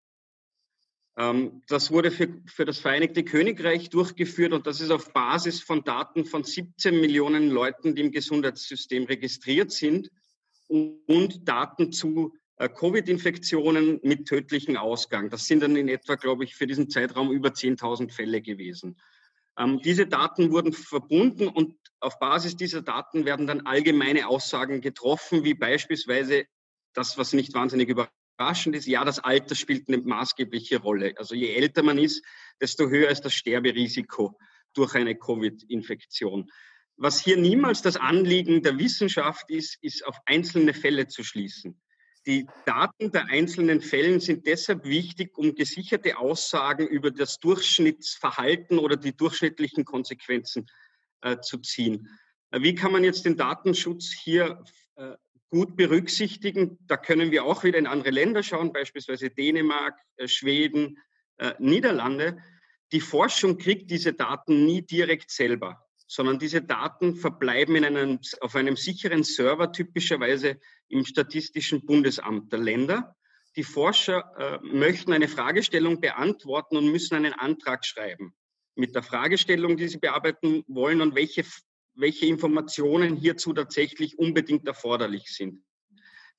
Ähm, 1.18 1.62
das 1.68 1.92
wurde 1.92 2.10
für, 2.10 2.42
für 2.48 2.66
das 2.66 2.80
Vereinigte 2.80 3.24
Königreich 3.24 3.90
durchgeführt 3.90 4.54
und 4.54 4.66
das 4.66 4.82
ist 4.82 4.90
auf 4.90 5.14
Basis 5.14 5.62
von 5.62 5.84
Daten 5.84 6.26
von 6.26 6.44
17 6.44 7.00
Millionen 7.00 7.50
Leuten, 7.50 7.96
die 7.96 8.02
im 8.02 8.12
Gesundheitssystem 8.12 9.04
registriert 9.04 9.72
sind 9.72 10.10
und 10.68 11.48
Daten 11.48 11.92
zu 11.92 12.34
äh, 12.56 12.68
Covid-Infektionen 12.68 14.00
mit 14.04 14.28
tödlichem 14.28 14.78
Ausgang. 14.78 15.30
Das 15.30 15.46
sind 15.46 15.62
dann 15.62 15.76
in 15.76 15.88
etwa, 15.88 16.16
glaube 16.16 16.46
ich, 16.46 16.56
für 16.56 16.66
diesen 16.66 16.90
Zeitraum 16.90 17.32
über 17.32 17.50
10.000 17.50 18.12
Fälle 18.12 18.42
gewesen. 18.42 18.98
Ähm, 19.58 19.80
diese 19.82 20.08
Daten 20.08 20.52
wurden 20.52 20.74
verbunden 20.74 21.48
und 21.48 21.76
auf 22.00 22.20
Basis 22.20 22.58
dieser 22.58 22.82
Daten 22.82 23.26
werden 23.26 23.48
dann 23.48 23.66
allgemeine 23.66 24.28
Aussagen 24.28 24.82
getroffen, 24.82 25.44
wie 25.44 25.54
beispielsweise 25.54 26.46
das, 26.94 27.18
was 27.18 27.34
nicht 27.34 27.54
wahnsinnig 27.54 27.90
überraschend 27.90 28.18
überraschend 28.38 28.76
ist, 28.76 28.88
ja, 28.88 29.04
das 29.06 29.20
Alter 29.20 29.56
spielt 29.56 29.88
eine 29.88 29.98
maßgebliche 29.98 30.82
Rolle. 30.82 31.14
Also 31.18 31.36
je 31.36 31.54
älter 31.54 31.84
man 31.84 31.98
ist, 31.98 32.24
desto 32.62 32.90
höher 32.90 33.10
ist 33.10 33.22
das 33.22 33.34
Sterberisiko 33.34 34.38
durch 34.74 34.96
eine 34.96 35.16
Covid-Infektion. 35.16 36.50
Was 36.96 37.20
hier 37.20 37.38
niemals 37.38 37.82
das 37.82 37.98
Anliegen 37.98 38.62
der 38.62 38.78
Wissenschaft 38.78 39.50
ist, 39.50 39.78
ist 39.82 40.06
auf 40.06 40.18
einzelne 40.26 40.74
Fälle 40.74 41.08
zu 41.08 41.24
schließen. 41.24 41.82
Die 42.26 42.48
Daten 42.66 43.12
der 43.12 43.26
einzelnen 43.26 43.82
Fällen 43.82 44.20
sind 44.20 44.48
deshalb 44.48 44.86
wichtig, 44.86 45.38
um 45.38 45.56
gesicherte 45.56 46.18
Aussagen 46.18 46.88
über 46.88 47.12
das 47.12 47.40
Durchschnittsverhalten 47.40 48.80
oder 48.80 48.96
die 48.96 49.16
durchschnittlichen 49.16 49.84
Konsequenzen 49.84 50.68
äh, 51.22 51.40
zu 51.40 51.58
ziehen. 51.60 52.08
Äh, 52.52 52.62
wie 52.62 52.76
kann 52.76 52.94
man 52.94 53.04
jetzt 53.04 53.26
den 53.26 53.36
Datenschutz 53.36 54.12
hier 54.12 54.64
äh, 54.96 55.16
gut 55.54 55.76
berücksichtigen. 55.76 56.80
Da 56.88 56.98
können 56.98 57.30
wir 57.30 57.46
auch 57.46 57.64
wieder 57.64 57.78
in 57.78 57.86
andere 57.86 58.10
Länder 58.10 58.42
schauen, 58.42 58.74
beispielsweise 58.74 59.30
Dänemark, 59.30 60.00
äh, 60.18 60.28
Schweden, 60.28 60.98
äh, 61.38 61.54
Niederlande. 61.60 62.40
Die 62.92 63.02
Forschung 63.02 63.60
kriegt 63.60 63.92
diese 63.92 64.14
Daten 64.14 64.66
nie 64.66 64.82
direkt 64.82 65.30
selber, 65.30 65.86
sondern 66.14 66.38
diese 66.38 66.62
Daten 66.62 67.16
verbleiben 67.16 67.76
in 67.76 67.86
einem, 67.86 68.20
auf 68.42 68.56
einem 68.56 68.76
sicheren 68.76 69.24
Server, 69.24 69.72
typischerweise 69.72 70.60
im 70.88 71.06
Statistischen 71.06 71.88
Bundesamt 71.88 72.52
der 72.52 72.60
Länder. 72.60 73.16
Die 73.56 73.64
Forscher 73.64 74.32
äh, 74.38 74.60
möchten 74.62 75.12
eine 75.12 75.28
Fragestellung 75.28 76.02
beantworten 76.02 76.78
und 76.78 76.92
müssen 76.92 77.16
einen 77.16 77.34
Antrag 77.34 77.84
schreiben 77.84 78.36
mit 78.76 78.94
der 78.94 79.02
Fragestellung, 79.02 79.76
die 79.76 79.88
sie 79.88 79.98
bearbeiten 79.98 80.64
wollen 80.68 81.02
und 81.02 81.16
welche 81.16 81.46
welche 81.96 82.28
Informationen 82.28 83.16
hierzu 83.16 83.54
tatsächlich 83.54 84.18
unbedingt 84.18 84.68
erforderlich 84.68 85.36
sind. 85.36 85.64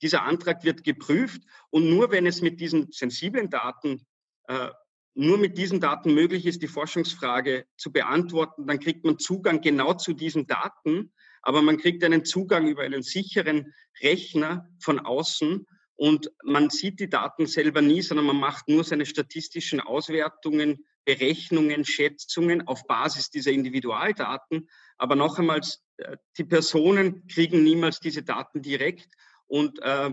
Dieser 0.03 0.23
Antrag 0.23 0.65
wird 0.65 0.85
geprüft 0.85 1.43
und 1.71 1.89
nur 1.91 2.13
wenn 2.13 2.27
es 2.27 2.43
mit 2.43 2.61
diesen 2.61 2.93
sensiblen 2.93 3.51
Daten, 3.51 4.07
äh, 4.49 4.71
nur 5.15 5.39
mit 5.39 5.57
diesen 5.57 5.81
Daten 5.81 6.13
möglich 6.13 6.47
ist, 6.47 6.63
die 6.63 6.69
Forschungsfrage 6.69 7.67
zu 7.77 7.93
beantworten, 7.93 8.67
dann 8.67 8.81
kriegt 8.81 9.05
man 9.05 9.19
Zugang 9.19 9.61
genau 9.61 9.95
zu 9.95 10.13
diesen 10.13 10.47
Daten, 10.47 11.13
aber 11.43 11.63
man 11.63 11.79
kriegt 11.79 12.03
einen 12.05 12.25
Zugang 12.25 12.67
über 12.67 12.83
einen 12.83 13.03
sicheren 13.03 13.73
Rechner 14.03 14.69
von 14.81 14.99
außen 14.99 15.67
und 15.97 16.33
man 16.43 16.71
sieht 16.71 16.99
die 16.99 17.09
Daten 17.09 17.47
selber 17.47 17.81
nie, 17.81 18.03
sondern 18.03 18.27
man 18.27 18.39
macht 18.39 18.69
nur 18.69 18.83
seine 18.83 19.07
statistischen 19.07 19.81
Auswertungen, 19.81 20.85
Berechnungen, 21.05 21.85
Schätzungen 21.85 22.67
auf 22.67 22.87
Basis 22.87 23.31
dieser 23.31 23.53
Individualdaten. 23.53 24.69
Aber 24.97 25.17
noch 25.17 25.39
einmal, 25.39 25.61
äh, 25.99 26.17
die 26.39 26.45
Personen 26.45 27.27
kriegen 27.29 27.63
niemals 27.63 28.01
diese 28.01 28.23
Daten 28.23 28.63
direkt 28.63 29.09
und 29.47 29.81
äh, 29.83 30.11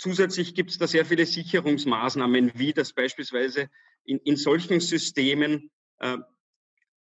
Zusätzlich 0.00 0.54
gibt 0.54 0.70
es 0.70 0.78
da 0.78 0.86
sehr 0.86 1.04
viele 1.04 1.26
Sicherungsmaßnahmen, 1.26 2.52
wie 2.54 2.72
das 2.72 2.94
beispielsweise 2.94 3.68
in, 4.02 4.16
in 4.20 4.36
solchen 4.38 4.80
Systemen 4.80 5.70
äh, 5.98 6.16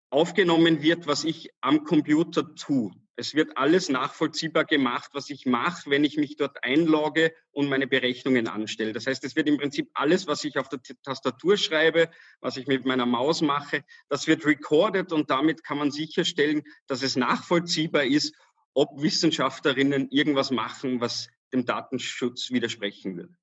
aufgenommen 0.09 0.81
wird, 0.81 1.07
was 1.07 1.23
ich 1.23 1.49
am 1.61 1.85
Computer 1.85 2.53
tue. 2.55 2.91
Es 3.15 3.35
wird 3.35 3.55
alles 3.55 3.87
nachvollziehbar 3.87 4.65
gemacht, 4.65 5.11
was 5.13 5.29
ich 5.29 5.45
mache, 5.45 5.89
wenn 5.89 6.03
ich 6.03 6.17
mich 6.17 6.35
dort 6.35 6.61
einlogge 6.61 7.33
und 7.51 7.69
meine 7.69 7.87
Berechnungen 7.87 8.49
anstelle. 8.49 8.91
Das 8.91 9.07
heißt, 9.07 9.23
es 9.23 9.37
wird 9.37 9.47
im 9.47 9.59
Prinzip 9.59 9.89
alles, 9.93 10.27
was 10.27 10.43
ich 10.43 10.57
auf 10.57 10.67
der 10.67 10.81
Tastatur 11.01 11.55
schreibe, 11.55 12.09
was 12.41 12.57
ich 12.57 12.67
mit 12.67 12.85
meiner 12.85 13.05
Maus 13.05 13.39
mache, 13.39 13.85
das 14.09 14.27
wird 14.27 14.45
recorded 14.45 15.13
und 15.13 15.29
damit 15.29 15.63
kann 15.63 15.77
man 15.77 15.91
sicherstellen, 15.91 16.63
dass 16.87 17.01
es 17.01 17.15
nachvollziehbar 17.15 18.03
ist, 18.03 18.35
ob 18.73 19.01
Wissenschaftlerinnen 19.01 20.09
irgendwas 20.11 20.51
machen, 20.51 20.99
was 20.99 21.29
dem 21.53 21.65
Datenschutz 21.65 22.51
widersprechen 22.51 23.15
würde. 23.15 23.33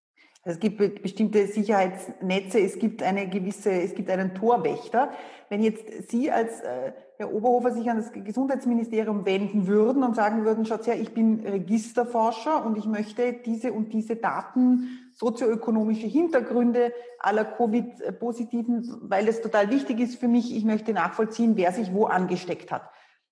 Es 0.49 0.61
gibt 0.61 1.03
bestimmte 1.03 1.49
Sicherheitsnetze, 1.49 2.61
es 2.61 2.79
gibt 2.79 3.03
eine 3.03 3.29
gewisse, 3.29 3.73
es 3.73 3.97
gibt 3.97 4.09
einen 4.11 4.33
Torwächter. 4.33 5.13
Wenn 5.49 5.61
jetzt 5.61 6.09
Sie 6.09 6.31
als 6.31 6.61
äh, 6.61 6.93
Herr 7.19 7.33
Oberhofer 7.33 7.73
sich 7.73 7.91
an 7.91 7.97
das 7.97 8.13
Gesundheitsministerium 8.13 9.27
wenden 9.27 9.67
würden 9.67 10.05
und 10.05 10.15
sagen 10.15 10.45
würden, 10.45 10.65
schaut 10.65 10.87
her, 10.87 11.01
ich 11.01 11.13
bin 11.13 11.41
Registerforscher 11.41 12.65
und 12.65 12.79
ich 12.79 12.85
möchte 12.85 13.33
diese 13.33 13.73
und 13.73 13.93
diese 13.93 14.15
Daten, 14.15 15.11
sozioökonomische 15.15 16.07
Hintergründe 16.07 16.93
aller 17.19 17.45
Covid-Positiven, 17.45 18.99
weil 19.11 19.27
es 19.27 19.41
total 19.41 19.71
wichtig 19.71 19.99
ist 19.99 20.21
für 20.21 20.29
mich, 20.29 20.55
ich 20.55 20.65
möchte 20.65 20.93
nachvollziehen, 20.93 21.57
wer 21.57 21.73
sich 21.73 21.93
wo 21.93 22.05
angesteckt 22.05 22.71
hat. 22.71 22.89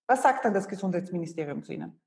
Was 0.08 0.24
sagt 0.24 0.44
dann 0.44 0.52
das 0.52 0.66
Gesundheitsministerium 0.66 1.62
zu 1.62 1.74
Ihnen? 1.74 2.00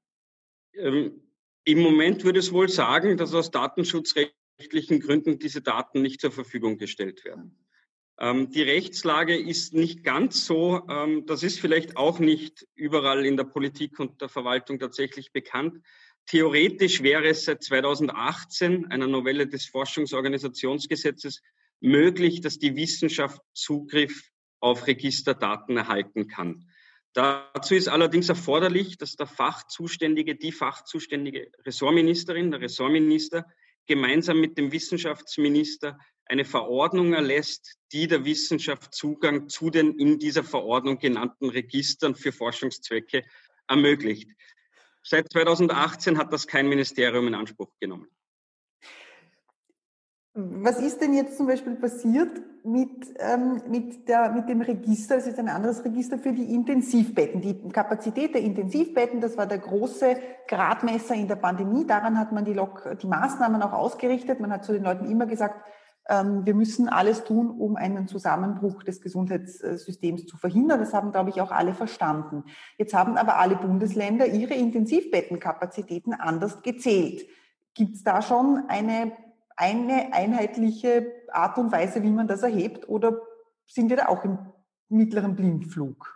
Ähm, 0.74 1.22
Im 1.68 1.80
Moment 1.80 2.24
würde 2.24 2.40
es 2.40 2.54
wohl 2.54 2.70
sagen, 2.70 3.18
dass 3.18 3.34
aus 3.34 3.52
Datenschutzrecht 3.52 4.34
rechtlichen 4.58 5.02
Gründen 5.02 5.38
diese 5.38 5.62
Daten 5.62 6.02
nicht 6.02 6.22
zur 6.22 6.32
Verfügung 6.32 6.78
gestellt 6.78 7.26
werden. 7.26 7.58
Ähm, 8.18 8.52
die 8.52 8.62
Rechtslage 8.62 9.38
ist 9.38 9.74
nicht 9.74 10.06
ganz 10.06 10.46
so, 10.46 10.88
ähm, 10.90 11.26
das 11.26 11.44
ist 11.44 11.60
vielleicht 11.60 11.98
auch 11.98 12.20
nicht 12.20 12.66
überall 12.74 13.26
in 13.26 13.36
der 13.36 13.44
Politik 13.44 14.00
und 14.00 14.22
der 14.22 14.30
Verwaltung 14.30 14.80
tatsächlich 14.80 15.34
bekannt. 15.34 15.84
Theoretisch 16.26 17.04
wäre 17.04 17.28
es 17.28 17.44
seit 17.44 17.62
2018 17.62 18.86
einer 18.86 19.08
Novelle 19.08 19.46
des 19.46 19.66
Forschungsorganisationsgesetzes 19.66 21.42
möglich, 21.82 22.40
dass 22.40 22.60
die 22.60 22.78
Wissenschaft 22.78 23.42
Zugriff 23.54 24.32
auf 24.62 24.88
Registerdaten 24.88 25.76
erhalten 25.76 26.30
kann. 26.30 26.64
Dazu 27.18 27.74
ist 27.74 27.88
allerdings 27.88 28.30
erforderlich, 28.30 29.00
dass 29.00 29.16
der 29.16 29.26
Fachzuständige, 29.26 30.36
die 30.36 30.52
Fachzuständige 30.52 31.52
Ressortministerin, 31.66 32.52
der 32.52 32.62
Ressortminister 32.62 33.44
gemeinsam 33.88 34.40
mit 34.40 34.56
dem 34.56 34.72
Wissenschaftsminister 34.72 35.98
eine 36.26 36.46
Verordnung 36.46 37.14
erlässt, 37.14 37.80
die 37.92 38.08
der 38.08 38.24
Wissenschaft 38.24 38.94
Zugang 38.94 39.50
zu 39.50 39.72
den 39.72 39.98
in 39.98 40.20
dieser 40.20 40.44
Verordnung 40.44 41.00
genannten 41.00 41.50
Registern 41.50 42.14
für 42.14 42.32
Forschungszwecke 42.32 43.24
ermöglicht. 43.68 44.30
seit 45.02 45.32
2018 45.32 46.20
hat 46.20 46.32
das 46.32 46.46
kein 46.46 46.70
Ministerium 46.70 47.26
in 47.26 47.34
Anspruch 47.34 47.72
genommen. 47.80 48.08
Was 50.40 50.80
ist 50.80 51.02
denn 51.02 51.16
jetzt 51.16 51.36
zum 51.36 51.48
Beispiel 51.48 51.74
passiert 51.74 52.30
mit, 52.64 53.08
ähm, 53.18 53.60
mit, 53.70 54.08
der, 54.08 54.32
mit 54.32 54.48
dem 54.48 54.62
Register? 54.62 55.16
Das 55.16 55.26
ist 55.26 55.40
ein 55.40 55.50
anderes 55.50 55.84
Register 55.84 56.20
für 56.20 56.32
die 56.32 56.54
Intensivbetten. 56.54 57.42
Die 57.42 57.70
Kapazität 57.70 58.36
der 58.36 58.42
Intensivbetten, 58.42 59.20
das 59.20 59.36
war 59.36 59.48
der 59.48 59.58
große 59.58 60.16
Gradmesser 60.48 61.16
in 61.16 61.28
der 61.28 61.38
Pandemie. 61.38 61.88
Daran 61.88 62.20
hat 62.20 62.34
man 62.34 62.46
die, 62.46 62.54
Lok 62.54 62.88
die 63.02 63.08
Maßnahmen 63.08 63.64
auch 63.64 63.74
ausgerichtet. 63.74 64.40
Man 64.40 64.52
hat 64.52 64.64
zu 64.64 64.74
den 64.74 64.84
Leuten 64.84 65.10
immer 65.10 65.26
gesagt, 65.26 65.60
ähm, 66.08 66.46
wir 66.46 66.54
müssen 66.54 66.88
alles 66.88 67.24
tun, 67.24 67.50
um 67.50 67.76
einen 67.76 68.08
Zusammenbruch 68.08 68.84
des 68.84 69.02
Gesundheitssystems 69.02 70.28
zu 70.28 70.38
verhindern. 70.38 70.80
Das 70.80 70.94
haben, 70.94 71.12
glaube 71.12 71.32
ich, 71.32 71.42
auch 71.42 71.50
alle 71.50 71.74
verstanden. 71.74 72.44
Jetzt 72.78 72.94
haben 72.94 73.18
aber 73.18 73.40
alle 73.40 73.56
Bundesländer 73.56 74.28
ihre 74.28 74.54
Intensivbettenkapazitäten 74.54 76.14
anders 76.14 76.62
gezählt. 76.62 77.26
Gibt 77.74 77.96
es 77.96 78.04
da 78.04 78.22
schon 78.22 78.66
eine 78.68 79.14
eine 79.58 80.14
einheitliche 80.14 81.12
Art 81.32 81.58
und 81.58 81.72
Weise, 81.72 82.04
wie 82.04 82.12
man 82.12 82.28
das 82.28 82.44
erhebt? 82.44 82.88
Oder 82.88 83.22
sind 83.66 83.90
wir 83.90 83.98
da 83.98 84.06
auch 84.08 84.24
im 84.24 84.38
mittleren 84.88 85.36
Blindflug? 85.36 86.16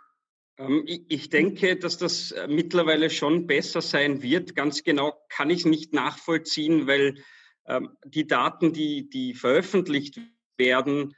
Ähm, 0.58 0.84
ich 0.86 1.28
denke, 1.28 1.76
dass 1.76 1.98
das 1.98 2.30
äh, 2.30 2.46
mittlerweile 2.48 3.10
schon 3.10 3.46
besser 3.46 3.82
sein 3.82 4.22
wird. 4.22 4.54
Ganz 4.54 4.84
genau 4.84 5.12
kann 5.28 5.50
ich 5.50 5.66
nicht 5.66 5.92
nachvollziehen, 5.92 6.86
weil 6.86 7.22
ähm, 7.66 7.90
die 8.04 8.26
Daten, 8.26 8.72
die, 8.72 9.10
die 9.10 9.34
veröffentlicht 9.34 10.20
werden, 10.56 11.14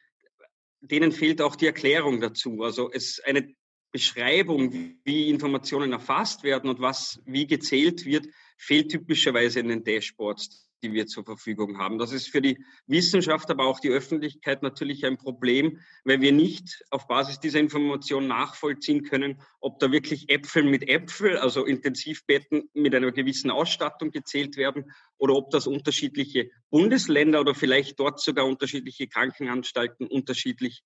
denen 0.81 1.13
fehlt 1.13 1.43
auch 1.43 1.57
die 1.57 1.67
Erklärung 1.67 2.21
dazu. 2.21 2.63
Also 2.63 2.91
es 2.91 3.21
eine 3.21 3.55
Beschreibung, 3.93 4.97
wie 5.05 5.31
Informationen 5.31 5.93
erfasst 5.93 6.43
werden 6.43 6.69
und 6.69 6.81
was 6.81 7.21
wie 7.27 7.47
gezählt 7.47 8.05
wird, 8.05 8.27
fehlt 8.57 8.91
typischerweise 8.91 9.61
in 9.61 9.69
den 9.69 9.85
Dashboards 9.85 10.64
die 10.85 10.93
wir 10.93 11.07
zur 11.07 11.25
Verfügung 11.25 11.79
haben. 11.79 11.99
Das 11.99 12.13
ist 12.13 12.29
für 12.29 12.43
die 12.43 12.63
Wissenschaft, 12.87 13.51
aber 13.51 13.67
auch 13.67 13.81
die 13.81 13.89
Öffentlichkeit 13.89 14.63
natürlich 14.63 15.05
ein 15.07 15.17
Problem, 15.17 15.81
weil 16.05 16.21
wir 16.21 16.31
nicht 16.31 16.85
auf 16.91 17.09
Basis 17.09 17.41
dieser 17.41 17.59
Information 17.59 18.29
nachvollziehen 18.29 19.03
können, 19.03 19.41
ob 19.61 19.79
da 19.81 19.91
wirklich 19.91 20.29
Äpfel 20.29 20.63
mit 20.63 20.89
Äpfel, 20.89 21.39
also 21.39 21.65
Intensivbetten 21.65 22.69
mit 22.75 22.95
einer 22.95 23.13
gewissen 23.13 23.51
Ausstattung 23.51 24.11
gezählt 24.11 24.57
werden 24.57 24.93
oder 25.17 25.35
ob 25.35 25.51
das 25.51 25.67
unterschiedliche 25.67 26.51
Bundesländer 26.71 27.41
oder 27.41 27.55
vielleicht 27.55 27.99
dort 27.99 28.21
sogar 28.21 28.45
unterschiedliche 28.47 29.09
Krankenanstalten 29.09 30.07
unterschiedlich 30.07 30.83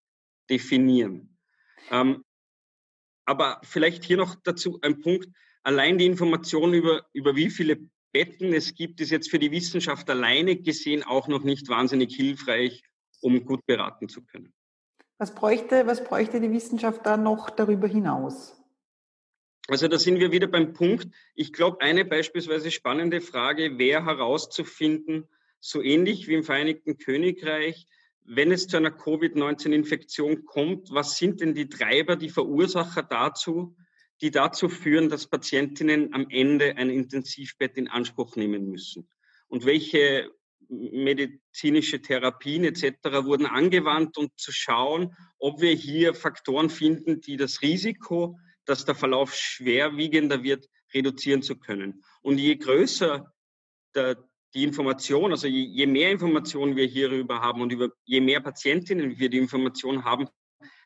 definieren. 0.48 1.36
Ähm, 1.90 2.24
aber 3.24 3.60
vielleicht 3.62 4.04
hier 4.04 4.16
noch 4.16 4.36
dazu 4.44 4.78
ein 4.80 5.00
Punkt. 5.00 5.28
Allein 5.62 5.98
die 5.98 6.06
Information 6.06 6.72
über, 6.72 7.06
über 7.12 7.36
wie 7.36 7.50
viele 7.50 7.90
Betten 8.12 8.52
es 8.52 8.74
gibt, 8.74 9.00
ist 9.00 9.10
jetzt 9.10 9.30
für 9.30 9.38
die 9.38 9.50
Wissenschaft 9.50 10.08
alleine 10.10 10.56
gesehen 10.56 11.02
auch 11.02 11.28
noch 11.28 11.44
nicht 11.44 11.68
wahnsinnig 11.68 12.14
hilfreich, 12.14 12.82
um 13.20 13.44
gut 13.44 13.66
beraten 13.66 14.08
zu 14.08 14.22
können. 14.24 14.52
Was 15.18 15.34
bräuchte, 15.34 15.86
was 15.86 16.04
bräuchte 16.04 16.40
die 16.40 16.52
Wissenschaft 16.52 17.04
da 17.04 17.16
noch 17.16 17.50
darüber 17.50 17.88
hinaus? 17.88 18.54
Also 19.66 19.86
da 19.88 19.98
sind 19.98 20.18
wir 20.18 20.32
wieder 20.32 20.46
beim 20.46 20.72
Punkt. 20.72 21.08
Ich 21.34 21.52
glaube, 21.52 21.82
eine 21.82 22.04
beispielsweise 22.04 22.70
spannende 22.70 23.20
Frage 23.20 23.78
wäre 23.78 24.04
herauszufinden, 24.04 25.28
so 25.60 25.82
ähnlich 25.82 26.28
wie 26.28 26.34
im 26.34 26.44
Vereinigten 26.44 26.98
Königreich, 26.98 27.86
wenn 28.24 28.52
es 28.52 28.68
zu 28.68 28.76
einer 28.76 28.90
Covid-19-Infektion 28.90 30.44
kommt, 30.44 30.90
was 30.90 31.16
sind 31.18 31.40
denn 31.40 31.54
die 31.54 31.68
Treiber, 31.68 32.16
die 32.16 32.28
Verursacher 32.28 33.02
dazu, 33.02 33.74
die 34.20 34.30
dazu 34.30 34.68
führen, 34.68 35.08
dass 35.08 35.28
Patientinnen 35.28 36.12
am 36.12 36.26
Ende 36.28 36.76
ein 36.76 36.90
Intensivbett 36.90 37.76
in 37.76 37.88
Anspruch 37.88 38.36
nehmen 38.36 38.70
müssen. 38.70 39.08
Und 39.48 39.64
welche 39.64 40.30
medizinische 40.68 42.02
Therapien 42.02 42.64
etc. 42.64 43.24
wurden 43.24 43.46
angewandt, 43.46 44.18
um 44.18 44.28
zu 44.36 44.52
schauen, 44.52 45.14
ob 45.38 45.60
wir 45.60 45.72
hier 45.72 46.14
Faktoren 46.14 46.68
finden, 46.68 47.20
die 47.20 47.36
das 47.36 47.62
Risiko, 47.62 48.38
dass 48.66 48.84
der 48.84 48.94
Verlauf 48.94 49.34
schwerwiegender 49.34 50.42
wird, 50.42 50.68
reduzieren 50.92 51.42
zu 51.42 51.56
können. 51.58 52.04
Und 52.20 52.38
je 52.38 52.56
größer 52.56 53.32
der, 53.94 54.28
die 54.54 54.64
Information, 54.64 55.30
also 55.30 55.46
je, 55.46 55.62
je 55.62 55.86
mehr 55.86 56.10
Informationen 56.10 56.76
wir 56.76 56.86
hierüber 56.86 57.40
haben 57.40 57.62
und 57.62 57.72
über, 57.72 57.90
je 58.04 58.20
mehr 58.20 58.40
Patientinnen 58.40 59.18
wir 59.18 59.30
die 59.30 59.38
Information 59.38 60.04
haben, 60.04 60.28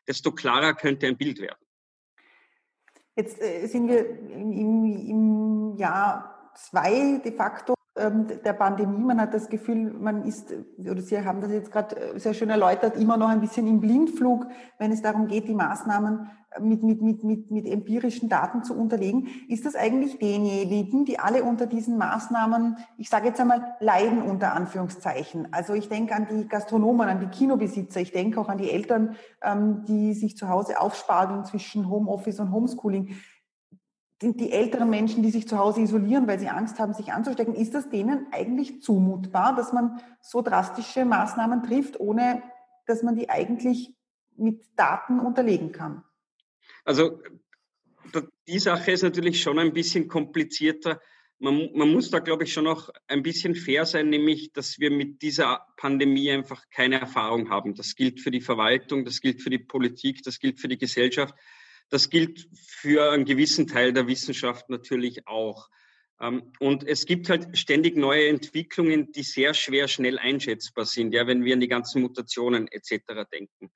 desto 0.07 0.31
klarer 0.31 0.73
könnte 0.73 1.07
ein 1.07 1.17
Bild 1.17 1.39
werden. 1.39 1.62
Jetzt 3.15 3.41
äh, 3.41 3.67
sind 3.67 3.87
wir 3.87 4.09
im, 4.31 4.85
im 4.85 5.75
Jahr 5.77 6.51
zwei 6.55 7.21
de 7.23 7.31
facto 7.31 7.75
ähm, 7.95 8.27
der 8.43 8.53
Pandemie. 8.53 9.03
Man 9.03 9.21
hat 9.21 9.33
das 9.33 9.49
Gefühl, 9.49 9.93
man 9.93 10.23
ist, 10.23 10.51
oder 10.79 11.01
Sie 11.01 11.23
haben 11.23 11.41
das 11.41 11.51
jetzt 11.51 11.71
gerade 11.71 11.95
äh, 11.95 12.19
sehr 12.19 12.33
schön 12.33 12.49
erläutert, 12.49 12.97
immer 12.97 13.17
noch 13.17 13.29
ein 13.29 13.39
bisschen 13.39 13.67
im 13.67 13.79
Blindflug, 13.79 14.47
wenn 14.79 14.91
es 14.91 15.01
darum 15.01 15.27
geht, 15.27 15.47
die 15.47 15.53
Maßnahmen 15.53 16.29
mit, 16.59 16.83
mit, 16.83 17.01
mit, 17.01 17.23
mit, 17.23 17.51
mit 17.51 17.65
empirischen 17.67 18.29
Daten 18.29 18.63
zu 18.63 18.75
unterlegen. 18.75 19.27
Ist 19.47 19.65
das 19.65 19.75
eigentlich 19.75 20.19
denjenigen, 20.19 21.05
die 21.05 21.19
alle 21.19 21.43
unter 21.43 21.65
diesen 21.65 21.97
Maßnahmen, 21.97 22.77
ich 22.97 23.09
sage 23.09 23.27
jetzt 23.27 23.39
einmal, 23.39 23.75
leiden 23.79 24.21
unter 24.21 24.53
Anführungszeichen? 24.53 25.47
Also 25.51 25.73
ich 25.73 25.89
denke 25.89 26.15
an 26.15 26.27
die 26.29 26.47
Gastronomen, 26.47 27.09
an 27.09 27.19
die 27.19 27.27
Kinobesitzer, 27.27 28.01
ich 28.01 28.11
denke 28.11 28.39
auch 28.39 28.49
an 28.49 28.57
die 28.57 28.71
Eltern, 28.71 29.15
ähm, 29.41 29.83
die 29.85 30.13
sich 30.13 30.37
zu 30.37 30.49
Hause 30.49 30.79
aufspargeln 30.79 31.45
zwischen 31.45 31.89
Homeoffice 31.89 32.39
und 32.39 32.51
Homeschooling. 32.51 33.15
Die, 34.21 34.37
die 34.37 34.51
älteren 34.51 34.89
Menschen, 34.89 35.23
die 35.23 35.31
sich 35.31 35.47
zu 35.47 35.57
Hause 35.57 35.81
isolieren, 35.81 36.27
weil 36.27 36.39
sie 36.39 36.49
Angst 36.49 36.79
haben, 36.79 36.93
sich 36.93 37.11
anzustecken, 37.11 37.55
ist 37.55 37.73
das 37.73 37.89
denen 37.89 38.27
eigentlich 38.31 38.81
zumutbar, 38.81 39.55
dass 39.55 39.73
man 39.73 39.99
so 40.21 40.41
drastische 40.41 41.03
Maßnahmen 41.03 41.63
trifft, 41.63 41.99
ohne 41.99 42.41
dass 42.85 43.03
man 43.03 43.15
die 43.15 43.29
eigentlich 43.29 43.95
mit 44.37 44.63
Daten 44.77 45.19
unterlegen 45.19 45.71
kann? 45.71 46.03
Also 46.83 47.21
die 48.47 48.59
Sache 48.59 48.91
ist 48.91 49.03
natürlich 49.03 49.41
schon 49.41 49.59
ein 49.59 49.73
bisschen 49.73 50.07
komplizierter. 50.07 51.01
Man, 51.39 51.69
man, 51.73 51.89
muss 51.89 52.09
da, 52.09 52.19
glaube 52.19 52.43
ich, 52.43 52.53
schon 52.53 52.65
noch 52.65 52.89
ein 53.07 53.23
bisschen 53.23 53.55
fair 53.55 53.85
sein, 53.85 54.09
nämlich, 54.09 54.53
dass 54.53 54.79
wir 54.79 54.91
mit 54.91 55.21
dieser 55.21 55.65
Pandemie 55.77 56.31
einfach 56.31 56.63
keine 56.69 56.99
Erfahrung 56.99 57.49
haben. 57.49 57.75
Das 57.75 57.95
gilt 57.95 58.21
für 58.21 58.31
die 58.31 58.41
Verwaltung, 58.41 59.03
das 59.03 59.19
gilt 59.19 59.41
für 59.41 59.49
die 59.49 59.59
Politik, 59.59 60.23
das 60.23 60.39
gilt 60.39 60.59
für 60.59 60.67
die 60.67 60.77
Gesellschaft, 60.77 61.33
das 61.89 62.09
gilt 62.09 62.47
für 62.53 63.11
einen 63.11 63.25
gewissen 63.25 63.67
Teil 63.67 63.93
der 63.93 64.07
Wissenschaft 64.07 64.69
natürlich 64.69 65.27
auch. 65.27 65.69
Ähm, 66.21 66.53
und 66.59 66.87
es 66.87 67.05
gibt 67.05 67.29
halt 67.29 67.57
ständig 67.57 67.97
neue 67.97 68.27
Entwicklungen, 68.27 69.11
die 69.11 69.23
sehr 69.23 69.53
schwer 69.53 69.87
schnell 69.87 70.19
einschätzbar 70.19 70.85
sind, 70.85 71.13
ja, 71.13 71.27
wenn 71.27 71.43
wir 71.43 71.53
an 71.53 71.59
die 71.59 71.67
ganzen 71.67 72.01
Mutationen 72.01 72.67
etc. 72.71 73.29
denken. 73.31 73.71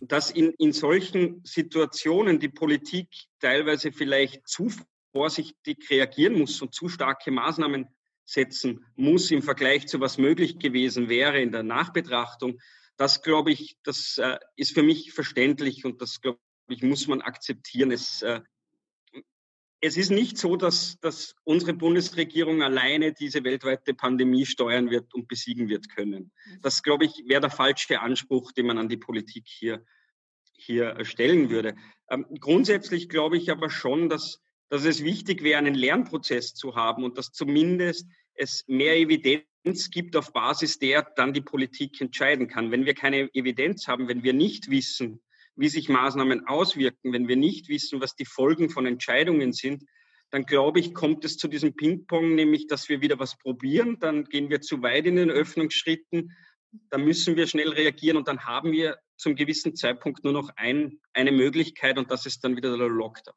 Dass 0.00 0.30
in, 0.30 0.52
in 0.58 0.72
solchen 0.72 1.40
Situationen 1.44 2.40
die 2.40 2.48
Politik 2.48 3.08
teilweise 3.40 3.92
vielleicht 3.92 4.46
zu 4.48 4.70
vorsichtig 5.12 5.88
reagieren 5.90 6.38
muss 6.38 6.60
und 6.60 6.74
zu 6.74 6.88
starke 6.88 7.30
Maßnahmen 7.30 7.86
setzen 8.24 8.84
muss 8.96 9.30
im 9.30 9.42
Vergleich 9.42 9.86
zu 9.86 10.00
was 10.00 10.18
möglich 10.18 10.58
gewesen 10.58 11.08
wäre 11.08 11.40
in 11.40 11.52
der 11.52 11.62
Nachbetrachtung, 11.62 12.58
das 12.96 13.22
glaube 13.22 13.50
ich, 13.50 13.76
das 13.82 14.18
äh, 14.18 14.38
ist 14.56 14.72
für 14.72 14.82
mich 14.82 15.12
verständlich 15.12 15.84
und 15.84 16.00
das 16.00 16.20
glaube 16.20 16.38
ich, 16.68 16.82
muss 16.82 17.06
man 17.06 17.20
akzeptieren. 17.20 17.90
Es, 17.90 18.22
äh, 18.22 18.40
es 19.84 19.98
ist 19.98 20.10
nicht 20.10 20.38
so, 20.38 20.56
dass, 20.56 20.98
dass 21.00 21.36
unsere 21.44 21.74
Bundesregierung 21.74 22.62
alleine 22.62 23.12
diese 23.12 23.44
weltweite 23.44 23.92
Pandemie 23.92 24.46
steuern 24.46 24.88
wird 24.88 25.12
und 25.12 25.28
besiegen 25.28 25.68
wird 25.68 25.90
können. 25.90 26.32
Das, 26.62 26.82
glaube 26.82 27.04
ich, 27.04 27.24
wäre 27.26 27.42
der 27.42 27.50
falsche 27.50 28.00
Anspruch, 28.00 28.52
den 28.52 28.64
man 28.66 28.78
an 28.78 28.88
die 28.88 28.96
Politik 28.96 29.44
hier, 29.46 29.84
hier 30.54 31.04
stellen 31.04 31.50
würde. 31.50 31.76
Ähm, 32.08 32.24
grundsätzlich 32.40 33.10
glaube 33.10 33.36
ich 33.36 33.50
aber 33.50 33.68
schon, 33.68 34.08
dass, 34.08 34.40
dass 34.70 34.86
es 34.86 35.04
wichtig 35.04 35.42
wäre, 35.42 35.58
einen 35.58 35.74
Lernprozess 35.74 36.54
zu 36.54 36.76
haben 36.76 37.04
und 37.04 37.18
dass 37.18 37.32
zumindest 37.32 38.08
es 38.32 38.64
mehr 38.66 38.96
Evidenz 38.96 39.90
gibt, 39.90 40.16
auf 40.16 40.32
Basis 40.32 40.78
der 40.78 41.02
dann 41.14 41.34
die 41.34 41.42
Politik 41.42 42.00
entscheiden 42.00 42.48
kann. 42.48 42.70
Wenn 42.70 42.86
wir 42.86 42.94
keine 42.94 43.28
Evidenz 43.34 43.86
haben, 43.86 44.08
wenn 44.08 44.22
wir 44.22 44.32
nicht 44.32 44.70
wissen, 44.70 45.20
wie 45.56 45.68
sich 45.68 45.88
Maßnahmen 45.88 46.46
auswirken, 46.46 47.12
wenn 47.12 47.28
wir 47.28 47.36
nicht 47.36 47.68
wissen, 47.68 48.00
was 48.00 48.14
die 48.14 48.24
Folgen 48.24 48.70
von 48.70 48.86
Entscheidungen 48.86 49.52
sind, 49.52 49.84
dann 50.30 50.46
glaube 50.46 50.80
ich, 50.80 50.94
kommt 50.94 51.24
es 51.24 51.36
zu 51.36 51.46
diesem 51.46 51.76
Ping-Pong, 51.76 52.34
nämlich, 52.34 52.66
dass 52.66 52.88
wir 52.88 53.00
wieder 53.00 53.18
was 53.18 53.38
probieren, 53.38 53.98
dann 54.00 54.24
gehen 54.24 54.50
wir 54.50 54.60
zu 54.60 54.82
weit 54.82 55.06
in 55.06 55.16
den 55.16 55.30
Öffnungsschritten, 55.30 56.32
dann 56.90 57.04
müssen 57.04 57.36
wir 57.36 57.46
schnell 57.46 57.70
reagieren 57.70 58.16
und 58.16 58.26
dann 58.26 58.40
haben 58.40 58.72
wir 58.72 58.96
zum 59.16 59.36
gewissen 59.36 59.76
Zeitpunkt 59.76 60.24
nur 60.24 60.32
noch 60.32 60.50
ein, 60.56 60.98
eine 61.12 61.30
Möglichkeit 61.30 61.98
und 61.98 62.10
das 62.10 62.26
ist 62.26 62.42
dann 62.42 62.56
wieder 62.56 62.76
der 62.76 62.88
Lockdown. 62.88 63.34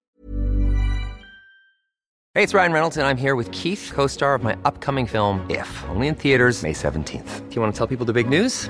Hey, 2.34 2.44
it's 2.44 2.54
Ryan 2.54 2.72
Reynolds 2.72 2.98
and 2.98 3.08
I'm 3.08 3.18
here 3.18 3.36
with 3.36 3.50
Keith, 3.52 3.92
co-star 3.94 4.36
of 4.36 4.44
my 4.44 4.56
upcoming 4.64 5.08
film 5.08 5.42
If, 5.50 5.68
only 5.90 6.08
in 6.08 6.16
theaters 6.16 6.62
May 6.62 6.74
17th. 6.74 7.50
Do 7.50 7.56
you 7.56 7.62
want 7.62 7.74
to 7.74 7.78
tell 7.78 7.88
people 7.88 8.06
the 8.06 8.14
big 8.14 8.30
news? 8.30 8.70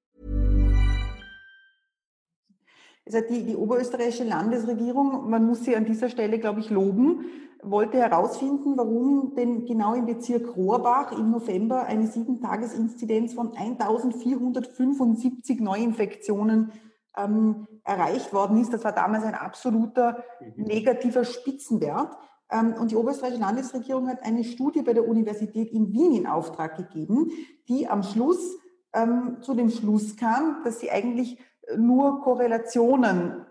Die, 3.19 3.43
die 3.43 3.55
oberösterreichische 3.55 4.23
Landesregierung, 4.23 5.29
man 5.29 5.45
muss 5.45 5.65
sie 5.65 5.75
an 5.75 5.85
dieser 5.85 6.09
Stelle, 6.09 6.39
glaube 6.39 6.61
ich, 6.61 6.69
loben, 6.69 7.25
wollte 7.63 7.97
herausfinden, 7.97 8.77
warum 8.77 9.35
denn 9.35 9.65
genau 9.65 9.93
im 9.93 10.05
Bezirk 10.05 10.55
Rohrbach 10.55 11.11
im 11.11 11.31
November 11.31 11.85
eine 11.85 12.07
Sieben-Tages-Inzidenz 12.07 13.33
von 13.33 13.55
1475 13.55 15.59
Neuinfektionen 15.59 16.71
ähm, 17.17 17.67
erreicht 17.83 18.33
worden 18.33 18.61
ist. 18.61 18.73
Das 18.73 18.83
war 18.83 18.93
damals 18.93 19.25
ein 19.25 19.35
absoluter 19.35 20.23
mhm. 20.39 20.63
negativer 20.63 21.23
Spitzenwert. 21.23 22.17
Ähm, 22.49 22.73
und 22.79 22.91
die 22.91 22.95
oberösterreichische 22.95 23.41
Landesregierung 23.41 24.07
hat 24.07 24.23
eine 24.23 24.43
Studie 24.43 24.81
bei 24.81 24.93
der 24.93 25.07
Universität 25.07 25.71
in 25.71 25.91
Wien 25.91 26.15
in 26.15 26.27
Auftrag 26.27 26.77
gegeben, 26.77 27.31
die 27.67 27.87
am 27.87 28.03
Schluss 28.03 28.57
ähm, 28.93 29.37
zu 29.41 29.53
dem 29.53 29.69
Schluss 29.69 30.17
kam, 30.17 30.61
dass 30.63 30.79
sie 30.79 30.91
eigentlich 30.91 31.37
nur 31.77 32.21
Korrelationen 32.21 33.45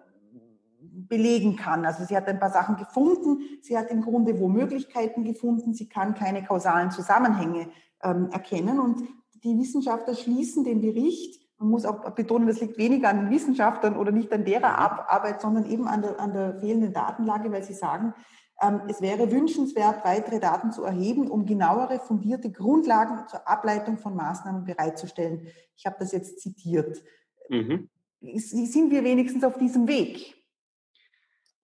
belegen 1.11 1.57
kann. 1.57 1.85
Also 1.85 2.05
sie 2.05 2.17
hat 2.17 2.29
ein 2.29 2.39
paar 2.39 2.51
Sachen 2.51 2.77
gefunden, 2.77 3.41
sie 3.63 3.77
hat 3.77 3.91
im 3.91 4.03
Grunde 4.03 4.39
wo 4.39 4.49
Möglichkeiten 4.49 5.25
gefunden, 5.25 5.75
sie 5.75 5.89
kann 5.89 6.15
keine 6.15 6.43
kausalen 6.43 6.91
Zusammenhänge 6.91 7.69
ähm, 8.03 8.31
erkennen 8.31 8.81
und 8.81 9.03
die 9.43 9.59
Wissenschaftler 9.59 10.15
schließen 10.15 10.65
den 10.65 10.81
Bericht, 10.81 11.41
man 11.59 11.69
muss 11.71 11.85
auch 11.85 12.11
betonen, 12.13 12.47
das 12.47 12.61
liegt 12.61 12.79
weniger 12.79 13.11
an 13.11 13.25
den 13.25 13.31
Wissenschaftlern 13.31 13.97
oder 13.97 14.13
nicht 14.13 14.33
an 14.33 14.45
derer 14.45 14.79
Arbeit, 14.79 15.43
sondern 15.43 15.67
eben 15.67 15.87
an 15.87 16.01
der, 16.01 16.19
an 16.19 16.33
der 16.33 16.55
fehlenden 16.59 16.95
Datenlage, 16.95 17.53
weil 17.53 17.63
sie 17.63 17.75
sagen, 17.75 18.15
ähm, 18.63 18.83
es 18.89 19.03
wäre 19.03 19.31
wünschenswert, 19.31 20.05
weitere 20.05 20.41
Daten 20.41 20.73
zu 20.73 20.85
erheben, 20.85 21.31
um 21.31 21.45
genauere, 21.45 21.99
fundierte 21.99 22.51
Grundlagen 22.51 23.27
zur 23.29 23.47
Ableitung 23.47 23.99
von 23.99 24.15
Maßnahmen 24.15 24.65
bereitzustellen. 24.65 25.49
Ich 25.77 25.85
habe 25.85 25.97
das 25.99 26.13
jetzt 26.13 26.41
zitiert. 26.41 27.03
Mhm 27.49 27.89
sind 28.21 28.91
wir 28.91 29.05
wenigstens 29.05 29.45
auf 29.45 29.59
diesem 29.59 29.89
Weg? 29.89 30.35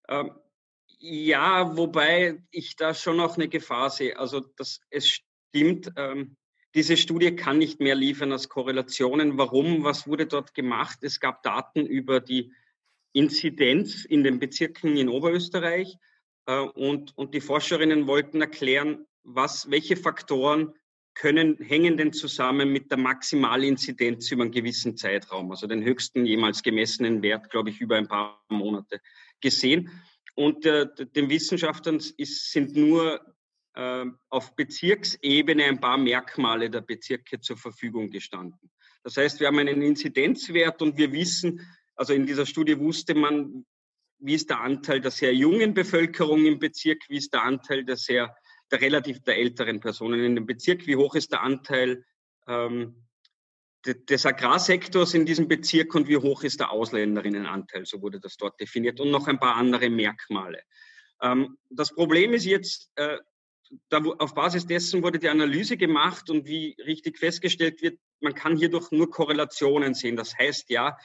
Ähm, 0.09 0.31
ja, 0.99 1.77
wobei 1.77 2.43
ich 2.51 2.77
da 2.77 2.95
schon 2.95 3.19
noch 3.19 3.37
eine 3.37 3.49
Gefahr 3.49 3.91
sehe. 3.91 4.19
Also 4.19 4.41
das, 4.41 4.81
es 4.91 5.09
stimmt, 5.09 5.93
ähm, 5.97 6.37
diese 6.75 6.97
Studie 6.97 7.35
kann 7.35 7.59
nicht 7.59 7.81
mehr 7.81 7.95
liefern 7.95 8.33
als 8.33 8.49
Korrelationen. 8.49 9.39
Warum? 9.39 9.85
Was 9.85 10.07
wurde 10.07 10.27
dort 10.27 10.55
gemacht? 10.55 10.99
Es 11.03 11.21
gab 11.21 11.43
Daten 11.43 11.87
über 11.87 12.21
die 12.21 12.53
Inzidenz 13.13 14.05
in 14.05 14.25
den 14.25 14.39
Bezirken 14.39 14.97
in 14.97 15.09
Oberösterreich 15.09 15.97
äh, 16.47 16.59
und, 16.59 17.17
und 17.17 17.35
die 17.35 17.41
Forscherinnen 17.41 18.07
wollten 18.07 18.41
erklären, 18.41 19.07
was, 19.23 19.71
welche 19.71 19.97
Faktoren 19.97 20.75
können, 21.17 21.57
hängen 21.59 21.97
denn 21.97 22.13
zusammen 22.13 22.71
mit 22.73 22.91
der 22.91 22.99
Maximalinzidenz 22.99 24.31
über 24.31 24.43
einen 24.43 24.53
gewissen 24.53 24.97
Zeitraum, 24.97 25.51
also 25.51 25.67
den 25.67 25.83
höchsten 25.83 26.27
jemals 26.27 26.63
gemessenen 26.63 27.23
Wert, 27.23 27.51
glaube 27.51 27.71
ich, 27.71 27.81
über 27.81 27.97
ein 27.97 28.07
paar 28.07 28.45
Monate 28.51 29.01
gesehen. 29.41 29.91
Und 30.35 30.67
äh, 30.67 30.87
den 31.17 31.31
Wissenschaftlern 31.31 31.97
ist, 32.19 32.53
sind 32.53 32.77
nur 32.77 33.21
äh, 33.75 34.05
auf 34.29 34.55
Bezirksebene 34.55 35.65
ein 35.65 35.81
paar 35.81 35.97
Merkmale 35.97 36.69
der 36.69 36.83
Bezirke 36.83 37.41
zur 37.41 37.57
Verfügung 37.57 38.11
gestanden. 38.11 38.71
Das 39.03 39.17
heißt, 39.17 39.41
wir 39.41 39.47
haben 39.47 39.59
einen 39.59 39.81
Inzidenzwert 39.81 40.83
und 40.83 40.99
wir 40.99 41.13
wissen, 41.13 41.67
also 41.95 42.13
in 42.13 42.27
dieser 42.27 42.45
Studie 42.45 42.79
wusste 42.79 43.15
man, 43.15 43.65
wie 44.19 44.35
ist 44.35 44.51
der 44.51 44.61
Anteil 44.61 45.01
der 45.01 45.11
sehr 45.11 45.35
jungen 45.35 45.73
Bevölkerung 45.73 46.45
im 46.45 46.59
Bezirk, 46.59 47.05
wie 47.09 47.17
ist 47.17 47.33
der 47.33 47.43
Anteil 47.43 47.85
der 47.85 47.97
sehr 47.97 48.37
der 48.71 48.81
relativ 48.81 49.23
der 49.23 49.37
älteren 49.37 49.81
Personen 49.81 50.23
in 50.25 50.35
dem 50.35 50.47
Bezirk. 50.47 50.87
Wie 50.87 50.97
hoch 50.97 51.15
ist 51.15 51.33
der 51.33 51.43
Anteil 51.43 52.05
ähm, 52.49 53.07
des 53.85 54.27
Agrarsektors 54.27 55.15
in 55.15 55.27
diesem 55.27 55.47
Bezirk 55.47 55.95
und 55.95 56.09
wie 56.09 56.17
hoch 56.17 56.43
ist 56.43 56.61
der 56.61 56.73
Ausländerinnenanteil? 56.73 57.87
So 57.87 58.03
wurde 58.03 58.19
das 58.21 58.37
dort 58.37 58.61
definiert 58.61 59.01
und 59.01 59.11
noch 59.11 59.29
ein 59.29 59.39
paar 59.39 59.57
andere 59.57 59.89
Merkmale. 59.89 60.63
Ähm, 61.23 61.57
das 61.71 61.95
Problem 61.95 62.33
ist 62.33 62.45
jetzt, 62.45 62.91
äh, 62.97 63.19
da, 63.89 63.99
auf 63.99 64.35
Basis 64.35 64.67
dessen 64.67 65.03
wurde 65.03 65.19
die 65.19 65.29
Analyse 65.29 65.77
gemacht 65.77 66.31
und 66.31 66.47
wie 66.47 66.77
richtig 66.85 67.19
festgestellt 67.19 67.83
wird, 67.83 67.99
man 68.21 68.35
kann 68.35 68.57
hierdurch 68.57 68.91
nur 68.93 69.11
Korrelationen 69.11 69.95
sehen. 69.95 70.17
Das 70.17 70.37
heißt 70.37 70.71
ja, 70.71 70.97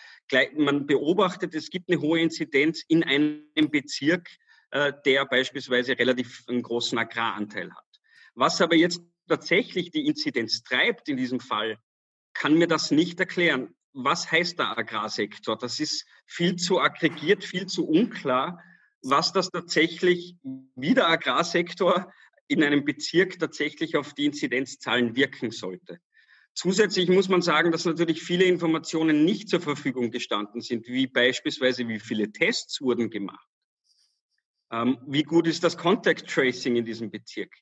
man 0.55 0.85
beobachtet, 0.85 1.55
es 1.55 1.69
gibt 1.69 1.89
eine 1.89 2.01
hohe 2.01 2.19
Inzidenz 2.19 2.83
in 2.87 3.03
einem 3.03 3.43
Bezirk, 3.69 4.29
der 4.73 5.25
beispielsweise 5.25 5.97
relativ 5.97 6.43
einen 6.47 6.61
großen 6.61 6.97
Agraranteil 6.97 7.71
hat. 7.71 7.85
Was 8.35 8.61
aber 8.61 8.75
jetzt 8.75 9.01
tatsächlich 9.27 9.91
die 9.91 10.07
Inzidenz 10.07 10.63
treibt 10.63 11.09
in 11.09 11.17
diesem 11.17 11.39
Fall, 11.39 11.77
kann 12.33 12.55
mir 12.55 12.67
das 12.67 12.91
nicht 12.91 13.19
erklären. 13.19 13.75
Was 13.93 14.31
heißt 14.31 14.57
der 14.59 14.77
Agrarsektor? 14.77 15.57
Das 15.57 15.79
ist 15.79 16.05
viel 16.25 16.55
zu 16.55 16.79
aggregiert, 16.79 17.43
viel 17.43 17.65
zu 17.65 17.85
unklar, 17.85 18.63
was 19.01 19.33
das 19.33 19.49
tatsächlich, 19.49 20.35
wie 20.75 20.93
der 20.93 21.09
Agrarsektor 21.09 22.11
in 22.47 22.63
einem 22.63 22.85
Bezirk 22.85 23.39
tatsächlich 23.39 23.97
auf 23.97 24.13
die 24.13 24.25
Inzidenzzahlen 24.25 25.15
wirken 25.15 25.51
sollte. 25.51 25.99
Zusätzlich 26.53 27.09
muss 27.09 27.29
man 27.29 27.41
sagen, 27.41 27.71
dass 27.71 27.85
natürlich 27.85 28.21
viele 28.21 28.45
Informationen 28.45 29.23
nicht 29.25 29.49
zur 29.49 29.61
Verfügung 29.61 30.11
gestanden 30.11 30.61
sind, 30.61 30.87
wie 30.87 31.07
beispielsweise, 31.07 31.87
wie 31.87 31.99
viele 31.99 32.31
Tests 32.31 32.81
wurden 32.81 33.09
gemacht 33.09 33.50
wie 34.71 35.23
gut 35.23 35.47
ist 35.47 35.63
das 35.63 35.77
Contact 35.77 36.29
Tracing 36.29 36.77
in 36.77 36.85
diesem 36.85 37.11
Bezirk? 37.11 37.53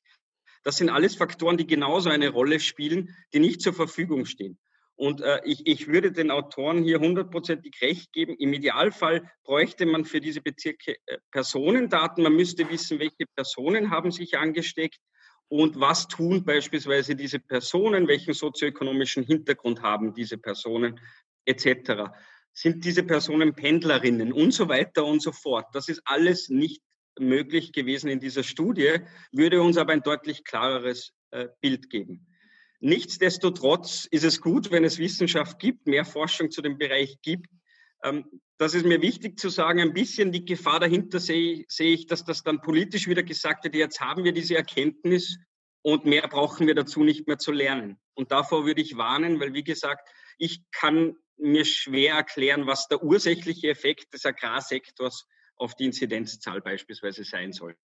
Das 0.63 0.77
sind 0.77 0.89
alles 0.89 1.15
Faktoren, 1.15 1.57
die 1.57 1.65
genauso 1.65 2.09
eine 2.09 2.29
Rolle 2.29 2.59
spielen, 2.59 3.15
die 3.33 3.39
nicht 3.39 3.61
zur 3.61 3.73
Verfügung 3.73 4.25
stehen. 4.25 4.59
Und 4.95 5.21
äh, 5.21 5.39
ich, 5.45 5.65
ich 5.65 5.87
würde 5.87 6.11
den 6.11 6.29
Autoren 6.29 6.83
hier 6.83 6.99
hundertprozentig 6.99 7.81
recht 7.81 8.11
geben. 8.11 8.35
Im 8.37 8.51
Idealfall 8.51 9.31
bräuchte 9.43 9.85
man 9.85 10.03
für 10.03 10.19
diese 10.19 10.41
Bezirke 10.41 10.97
äh, 11.05 11.19
Personendaten. 11.31 12.21
Man 12.21 12.35
müsste 12.35 12.69
wissen, 12.69 12.99
welche 12.99 13.25
Personen 13.33 13.91
haben 13.91 14.11
sich 14.11 14.37
angesteckt 14.37 14.99
und 15.47 15.79
was 15.79 16.09
tun 16.09 16.43
beispielsweise 16.43 17.15
diese 17.15 17.39
Personen, 17.39 18.09
welchen 18.09 18.33
sozioökonomischen 18.33 19.23
Hintergrund 19.23 19.81
haben 19.81 20.13
diese 20.13 20.37
Personen 20.37 20.99
etc. 21.45 22.11
Sind 22.51 22.83
diese 22.83 23.03
Personen 23.03 23.55
Pendlerinnen 23.55 24.33
und 24.33 24.51
so 24.51 24.67
weiter 24.67 25.05
und 25.05 25.21
so 25.21 25.31
fort. 25.31 25.67
Das 25.71 25.87
ist 25.87 26.01
alles 26.03 26.49
nicht 26.49 26.81
möglich 27.19 27.73
gewesen 27.73 28.09
in 28.09 28.19
dieser 28.19 28.43
Studie, 28.43 28.99
würde 29.31 29.61
uns 29.61 29.77
aber 29.77 29.93
ein 29.93 30.03
deutlich 30.03 30.43
klareres 30.43 31.13
äh, 31.31 31.47
Bild 31.61 31.89
geben. 31.89 32.27
Nichtsdestotrotz 32.79 34.07
ist 34.09 34.23
es 34.23 34.39
gut, 34.39 34.71
wenn 34.71 34.85
es 34.85 34.99
Wissenschaft 34.99 35.59
gibt, 35.59 35.85
mehr 35.85 36.05
Forschung 36.05 36.49
zu 36.49 36.61
dem 36.61 36.77
Bereich 36.77 37.17
gibt. 37.21 37.47
Ähm, 38.03 38.25
das 38.57 38.73
ist 38.73 38.85
mir 38.85 39.01
wichtig 39.01 39.37
zu 39.39 39.49
sagen. 39.49 39.81
Ein 39.81 39.93
bisschen 39.93 40.31
die 40.31 40.45
Gefahr 40.45 40.79
dahinter 40.79 41.19
sehe, 41.19 41.65
sehe 41.67 41.93
ich, 41.93 42.07
dass 42.07 42.23
das 42.23 42.43
dann 42.43 42.61
politisch 42.61 43.07
wieder 43.07 43.23
gesagt 43.23 43.65
wird, 43.65 43.75
jetzt 43.75 43.99
haben 43.99 44.23
wir 44.23 44.31
diese 44.31 44.55
Erkenntnis 44.55 45.37
und 45.81 46.05
mehr 46.05 46.27
brauchen 46.27 46.67
wir 46.67 46.75
dazu 46.75 47.03
nicht 47.03 47.27
mehr 47.27 47.37
zu 47.37 47.51
lernen. 47.51 47.97
Und 48.13 48.31
davor 48.31 48.65
würde 48.65 48.81
ich 48.81 48.97
warnen, 48.97 49.39
weil 49.39 49.53
wie 49.53 49.63
gesagt, 49.63 50.09
ich 50.37 50.61
kann 50.71 51.15
mir 51.37 51.65
schwer 51.65 52.15
erklären, 52.15 52.67
was 52.67 52.87
der 52.87 53.03
ursächliche 53.03 53.69
Effekt 53.69 54.13
des 54.13 54.25
Agrarsektors 54.25 55.25
auf 55.59 55.75
die 55.75 55.85
Inzidenzzahl 55.85 56.61
beispielsweise 56.61 57.23
sein 57.23 57.51
sollte. 57.51 57.77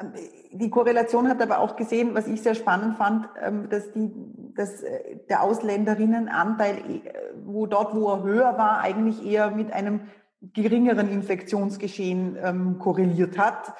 Ähm, 0.00 0.12
die 0.52 0.70
Korrelation 0.70 1.28
hat 1.28 1.40
aber 1.40 1.58
auch 1.58 1.76
gesehen, 1.76 2.14
was 2.14 2.26
ich 2.26 2.42
sehr 2.42 2.54
spannend 2.54 2.96
fand, 2.96 3.28
ähm, 3.40 3.68
dass, 3.68 3.92
die, 3.92 4.10
dass 4.54 4.82
äh, 4.82 5.16
der 5.28 5.42
Ausländerinnenanteil, 5.42 6.78
äh, 6.78 7.12
wo 7.44 7.66
dort, 7.66 7.94
wo 7.94 8.10
er 8.10 8.22
höher 8.22 8.58
war, 8.58 8.80
eigentlich 8.80 9.24
eher 9.24 9.50
mit 9.50 9.72
einem 9.72 10.08
geringeren 10.40 11.08
Infektionsgeschehen 11.08 12.36
ähm, 12.42 12.78
korreliert 12.78 13.38
hat. 13.38 13.74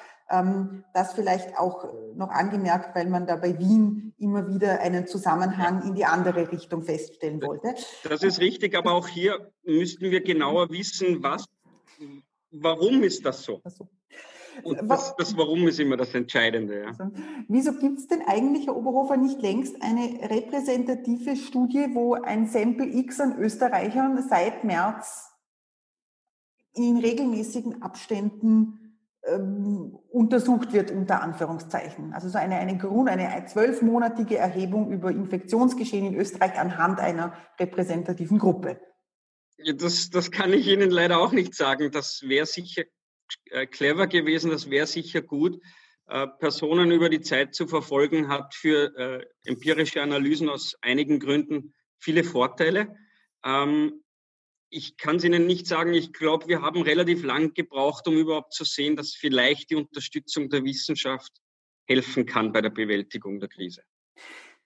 das 0.93 1.13
vielleicht 1.13 1.59
auch 1.59 1.93
noch 2.15 2.29
angemerkt, 2.29 2.95
weil 2.95 3.07
man 3.07 3.27
da 3.27 3.35
bei 3.35 3.59
Wien 3.59 4.13
immer 4.17 4.47
wieder 4.47 4.79
einen 4.79 5.05
Zusammenhang 5.05 5.83
in 5.85 5.93
die 5.93 6.05
andere 6.05 6.49
Richtung 6.51 6.81
feststellen 6.81 7.41
wollte. 7.41 7.75
Das 8.07 8.23
ist 8.23 8.39
richtig, 8.39 8.75
aber 8.75 8.93
auch 8.93 9.09
hier 9.09 9.51
müssten 9.63 10.09
wir 10.09 10.23
genauer 10.23 10.71
wissen, 10.71 11.21
was 11.21 11.45
warum 12.53 13.03
ist 13.03 13.25
das 13.25 13.43
so? 13.43 13.61
Und 14.61 14.79
das, 14.89 15.15
das, 15.15 15.35
Warum 15.35 15.67
ist 15.67 15.79
immer 15.79 15.97
das 15.97 16.13
Entscheidende. 16.13 16.81
Ja. 16.81 16.87
Also, 16.87 17.11
wieso 17.47 17.73
gibt 17.73 17.97
es 17.99 18.07
denn 18.07 18.21
eigentlich, 18.27 18.67
Herr 18.67 18.75
Oberhofer, 18.75 19.17
nicht 19.17 19.41
längst 19.41 19.81
eine 19.81 20.29
repräsentative 20.29 21.35
Studie, 21.35 21.87
wo 21.93 22.13
ein 22.13 22.47
Sample 22.47 22.85
X 22.85 23.19
an 23.19 23.39
Österreichern 23.39 24.23
seit 24.29 24.63
März 24.63 25.31
in 26.75 26.97
regelmäßigen 26.97 27.81
Abständen 27.81 28.99
ähm, 29.25 29.97
untersucht 30.09 30.73
wird, 30.73 30.91
unter 30.91 31.21
Anführungszeichen. 31.21 32.13
Also 32.13 32.29
so 32.29 32.37
eine, 32.37 32.57
eine 32.57 32.77
Grund, 32.77 33.09
eine 33.09 33.45
zwölfmonatige 33.45 34.37
Erhebung 34.37 34.91
über 34.91 35.11
Infektionsgeschehen 35.11 36.05
in 36.05 36.15
Österreich 36.15 36.59
anhand 36.59 36.99
einer 36.99 37.33
repräsentativen 37.59 38.37
Gruppe. 38.37 38.79
Das, 39.75 40.09
das 40.09 40.31
kann 40.31 40.53
ich 40.53 40.67
Ihnen 40.67 40.91
leider 40.91 41.19
auch 41.19 41.31
nicht 41.31 41.55
sagen. 41.55 41.91
Das 41.91 42.21
wäre 42.23 42.45
sicher 42.45 42.83
äh, 43.45 43.65
clever 43.65 44.07
gewesen, 44.07 44.51
das 44.51 44.69
wäre 44.69 44.87
sicher 44.87 45.21
gut. 45.21 45.61
Äh, 46.07 46.27
Personen 46.39 46.91
über 46.91 47.09
die 47.09 47.21
Zeit 47.21 47.55
zu 47.55 47.67
verfolgen, 47.67 48.27
hat 48.27 48.53
für 48.53 48.95
äh, 48.97 49.25
empirische 49.45 50.01
Analysen 50.01 50.49
aus 50.49 50.75
einigen 50.81 51.19
Gründen 51.19 51.73
viele 51.99 52.23
Vorteile. 52.23 52.95
Ähm, 53.45 54.03
ich 54.69 54.97
kann 54.97 55.17
es 55.17 55.23
Ihnen 55.23 55.45
nicht 55.45 55.67
sagen. 55.67 55.93
Ich 55.93 56.13
glaube, 56.13 56.47
wir 56.47 56.61
haben 56.61 56.81
relativ 56.81 57.23
lang 57.23 57.53
gebraucht, 57.53 58.07
um 58.07 58.17
überhaupt 58.17 58.53
zu 58.53 58.65
sehen, 58.65 58.95
dass 58.95 59.13
vielleicht 59.13 59.69
die 59.69 59.75
Unterstützung 59.75 60.49
der 60.49 60.63
Wissenschaft 60.63 61.31
helfen 61.85 62.25
kann 62.25 62.51
bei 62.51 62.61
der 62.61 62.71
Bewältigung 62.71 63.39
der 63.39 63.49
Krise. 63.49 63.83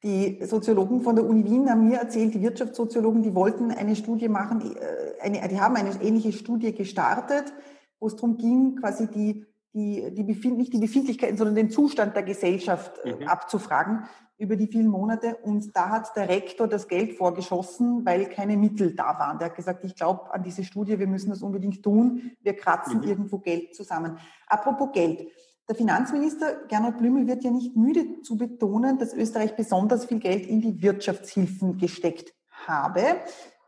Die 0.04 0.46
Soziologen 0.46 1.02
von 1.02 1.16
der 1.16 1.26
Uni 1.26 1.44
Wien 1.44 1.70
haben 1.70 1.88
mir 1.88 1.98
erzählt, 1.98 2.34
die 2.36 2.42
Wirtschaftssoziologen, 2.42 3.24
die 3.24 3.34
wollten 3.34 3.72
eine 3.72 3.96
Studie 3.96 4.30
machen, 4.30 4.76
äh, 4.76 5.22
eine, 5.22 5.48
die 5.48 5.60
haben 5.60 5.76
eine 5.76 5.90
ähnliche 6.02 6.34
Studie 6.34 6.74
gestartet, 6.74 7.52
wo 8.00 8.08
es 8.08 8.16
darum 8.16 8.38
ging, 8.38 8.76
quasi 8.76 9.08
die, 9.08 9.46
die, 9.74 10.14
die 10.14 10.24
Befind, 10.24 10.58
nicht 10.58 10.72
die 10.72 10.80
Befindlichkeiten, 10.80 11.38
sondern 11.38 11.56
den 11.56 11.72
Zustand 11.72 12.16
der 12.16 12.24
Gesellschaft 12.24 13.00
äh, 13.04 13.16
mhm. 13.16 13.28
abzufragen 13.28 14.04
über 14.38 14.56
die 14.56 14.68
vielen 14.68 14.88
Monate. 14.88 15.38
Und 15.42 15.76
da 15.76 15.90
hat 15.90 16.16
der 16.16 16.30
Rektor 16.30 16.68
das 16.68 16.88
Geld 16.88 17.14
vorgeschossen, 17.14 18.06
weil 18.06 18.28
keine 18.28 18.56
Mittel 18.56 18.96
da 18.96 19.18
waren. 19.18 19.40
Der 19.40 19.48
hat 19.48 19.56
gesagt, 19.56 19.84
ich 19.84 19.96
glaube 19.96 20.32
an 20.32 20.44
diese 20.44 20.64
Studie, 20.64 21.00
wir 21.00 21.08
müssen 21.08 21.32
das 21.32 21.42
unbedingt 21.42 21.82
tun. 21.82 22.32
Wir 22.44 22.56
kratzen 22.56 23.00
mhm. 23.00 23.08
irgendwo 23.08 23.40
Geld 23.40 23.74
zusammen. 23.74 24.20
Apropos 24.46 24.92
Geld. 24.94 25.28
Der 25.70 25.76
Finanzminister 25.76 26.66
Gernot 26.70 26.98
Blümel 26.98 27.28
wird 27.28 27.44
ja 27.44 27.52
nicht 27.52 27.76
müde 27.76 28.22
zu 28.22 28.38
betonen, 28.38 28.98
dass 29.00 29.14
Österreich 29.14 29.56
besonders 29.58 30.06
viel 30.06 30.20
Geld 30.20 30.46
in 30.46 30.62
die 30.62 30.82
Wirtschaftshilfen 30.82 31.78
gesteckt 31.78 32.34
habe. 32.66 33.02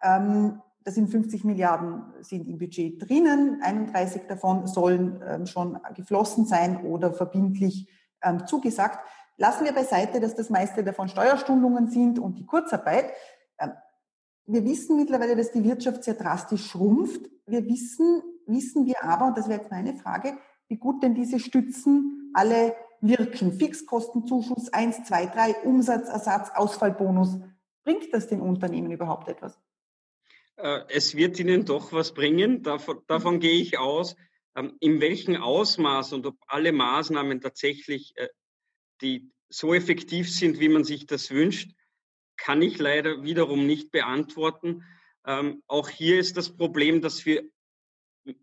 Ähm, 0.01 0.61
das 0.85 0.95
sind 0.95 1.09
50 1.09 1.43
Milliarden 1.43 2.03
sind 2.21 2.47
im 2.47 2.57
Budget 2.57 3.07
drinnen, 3.07 3.61
31 3.61 4.23
davon 4.27 4.65
sollen 4.65 5.21
ähm, 5.27 5.45
schon 5.45 5.77
geflossen 5.93 6.45
sein 6.45 6.85
oder 6.85 7.11
verbindlich 7.11 7.89
ähm, 8.23 8.47
zugesagt. 8.47 8.99
Lassen 9.35 9.65
wir 9.65 9.73
beiseite, 9.73 10.21
dass 10.21 10.35
das 10.35 10.49
meiste 10.49 10.85
davon 10.85 11.09
Steuerstundungen 11.09 11.89
sind 11.89 12.17
und 12.17 12.39
die 12.39 12.45
Kurzarbeit. 12.45 13.11
Ähm, 13.59 13.73
wir 14.45 14.63
wissen 14.63 14.95
mittlerweile, 14.95 15.35
dass 15.35 15.51
die 15.51 15.65
Wirtschaft 15.65 16.05
sehr 16.05 16.13
drastisch 16.13 16.65
schrumpft. 16.65 17.29
Wir 17.45 17.65
wissen, 17.65 18.23
wissen 18.47 18.85
wir 18.85 19.03
aber, 19.03 19.27
und 19.27 19.37
das 19.37 19.49
wäre 19.49 19.59
jetzt 19.59 19.71
meine 19.71 19.95
Frage, 19.95 20.37
wie 20.69 20.77
gut 20.77 21.03
denn 21.03 21.15
diese 21.15 21.39
Stützen 21.39 22.31
alle 22.33 22.75
wirken. 23.01 23.53
Fixkostenzuschuss 23.53 24.69
1, 24.71 25.03
2, 25.03 25.25
3, 25.25 25.51
Umsatzersatz, 25.63 26.51
Ausfallbonus. 26.55 27.37
Bringt 27.83 28.13
das 28.13 28.27
den 28.27 28.41
Unternehmen 28.41 28.91
überhaupt 28.91 29.27
etwas? 29.27 29.59
Äh, 30.57 30.81
es 30.89 31.15
wird 31.15 31.39
ihnen 31.39 31.65
doch 31.65 31.91
was 31.91 32.13
bringen. 32.13 32.63
Davon, 32.63 32.99
davon 33.07 33.39
gehe 33.39 33.59
ich 33.59 33.79
aus. 33.79 34.15
Ähm, 34.55 34.75
in 34.79 35.01
welchem 35.01 35.37
Ausmaß 35.37 36.13
und 36.13 36.25
ob 36.25 36.37
alle 36.47 36.71
Maßnahmen 36.71 37.41
tatsächlich 37.41 38.13
äh, 38.15 38.27
die 39.01 39.31
so 39.49 39.73
effektiv 39.73 40.31
sind, 40.31 40.59
wie 40.59 40.69
man 40.69 40.83
sich 40.83 41.07
das 41.07 41.31
wünscht, 41.31 41.71
kann 42.37 42.61
ich 42.61 42.77
leider 42.77 43.23
wiederum 43.23 43.65
nicht 43.65 43.91
beantworten. 43.91 44.83
Ähm, 45.25 45.63
auch 45.67 45.89
hier 45.89 46.19
ist 46.19 46.37
das 46.37 46.55
Problem, 46.55 47.01
dass 47.01 47.25
wir 47.25 47.43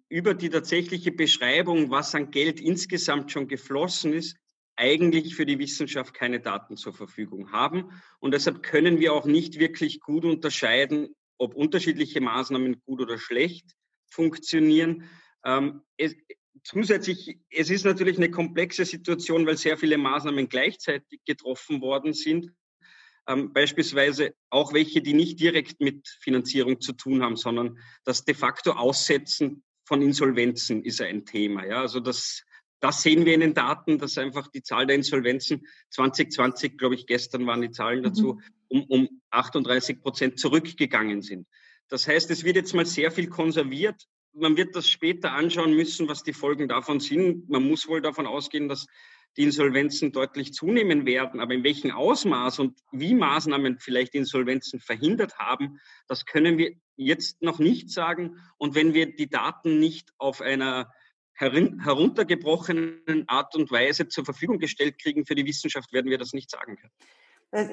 über 0.09 0.35
die 0.35 0.51
tatsächliche 0.51 1.13
Beschreibung, 1.13 1.91
was 1.91 2.15
an 2.15 2.31
Geld 2.31 2.61
insgesamt 2.61 3.33
schon 3.33 3.49
geflossen 3.49 4.13
ist, 4.13 4.37
eigentlich 4.77 5.35
für 5.35 5.47
die 5.47 5.59
Wissenschaft 5.59 6.15
keine 6.15 6.41
Daten 6.41 6.77
zur 6.77 6.93
Verfügung 6.93 7.53
haben. 7.53 7.91
Und 8.21 8.33
deshalb 8.33 8.63
können 8.63 9.01
wir 9.01 9.15
auch 9.15 9.25
nicht 9.25 9.59
wirklich 9.59 10.01
gut 10.01 10.25
unterscheiden, 10.25 11.15
ob 11.39 11.55
unterschiedliche 11.55 12.21
Maßnahmen 12.21 12.81
gut 12.85 13.01
oder 13.01 13.19
schlecht 13.19 13.75
funktionieren. 14.07 15.09
Ähm, 15.45 15.83
es, 15.97 16.15
zusätzlich, 16.63 17.39
es 17.51 17.71
ist 17.71 17.85
natürlich 17.85 18.17
eine 18.17 18.31
komplexe 18.31 18.85
Situation, 18.85 19.47
weil 19.47 19.57
sehr 19.57 19.77
viele 19.77 19.99
Maßnahmen 19.99 20.49
gleichzeitig 20.49 21.21
getroffen 21.25 21.81
worden 21.81 22.13
sind. 22.13 22.53
Ähm, 23.29 23.53
beispielsweise 23.53 24.35
auch 24.51 24.73
welche, 24.73 25.03
die 25.03 25.15
nicht 25.15 25.41
direkt 25.41 25.81
mit 25.81 26.07
Finanzierung 26.21 26.81
zu 26.81 26.93
tun 26.93 27.23
haben, 27.23 27.37
sondern 27.37 27.79
das 28.05 28.25
de 28.25 28.35
facto 28.35 28.73
Aussetzen 28.73 29.65
von 29.87 30.03
Insolvenzen 30.03 30.83
ist 30.83 31.01
ein 31.01 31.25
Thema. 31.25 31.65
Ja, 31.67 31.81
also 31.81 32.01
das, 32.01 32.43
das 32.81 33.03
sehen 33.03 33.25
wir 33.25 33.35
in 33.35 33.41
den 33.41 33.55
Daten, 33.55 33.99
dass 33.99 34.19
einfach 34.19 34.49
die 34.49 34.63
Zahl 34.63 34.87
der 34.87 34.97
Insolvenzen 34.97 35.67
2020, 35.91 36.77
glaube 36.77 36.97
ich, 36.97 37.07
gestern 37.07 37.47
waren 37.47 37.63
die 37.63 37.71
Zahlen 37.71 38.03
dazu, 38.03 38.35
mhm. 38.69 38.83
um, 38.83 38.85
um 38.85 39.09
38 39.31 40.01
Prozent 40.01 40.39
zurückgegangen 40.39 41.23
sind. 41.23 41.47
Das 41.89 42.07
heißt, 42.07 42.31
es 42.31 42.45
wird 42.45 42.57
jetzt 42.57 42.75
mal 42.75 42.85
sehr 42.85 43.11
viel 43.11 43.29
konserviert 43.29 44.07
man 44.37 44.57
wird 44.57 44.77
das 44.77 44.89
später 44.89 45.33
anschauen 45.33 45.75
müssen, 45.75 46.09
was 46.09 46.23
die 46.23 46.33
Folgen 46.33 46.69
davon 46.69 47.01
sind. 47.01 47.49
Man 47.49 47.63
muss 47.63 47.89
wohl 47.89 48.03
davon 48.03 48.27
ausgehen, 48.27 48.69
dass 48.69 48.87
die 49.37 49.45
Insolvenzen 49.45 50.13
deutlich 50.13 50.53
zunehmen 50.53 51.07
werden. 51.07 51.41
Aber 51.41 51.55
in 51.55 51.65
welchem 51.65 51.91
Ausmaß 51.91 52.59
und 52.59 52.79
wie 52.93 53.15
Maßnahmen 53.15 53.79
vielleicht 53.79 54.15
Insolvenzen 54.15 54.81
verhindert 54.81 55.39
haben, 55.39 55.79
das 56.09 56.25
können 56.25 56.59
wir 56.59 56.73
jetzt 56.97 57.43
noch 57.43 57.59
nicht 57.59 57.91
sagen. 57.91 58.39
Und 58.59 58.75
wenn 58.75 58.95
wir 58.95 59.15
die 59.15 59.29
Daten 59.29 59.79
nicht 59.79 60.13
auf 60.19 60.41
einer 60.41 60.91
heruntergebrochenen 61.35 63.25
Art 63.27 63.55
und 63.55 63.71
Weise 63.71 64.09
zur 64.09 64.25
Verfügung 64.25 64.59
gestellt 64.59 64.99
kriegen 64.99 65.27
für 65.27 65.35
die 65.35 65.45
Wissenschaft, 65.45 65.93
werden 65.93 66.11
wir 66.11 66.19
das 66.19 66.33
nicht 66.33 66.51
sagen 66.51 66.77
können. 66.77 66.93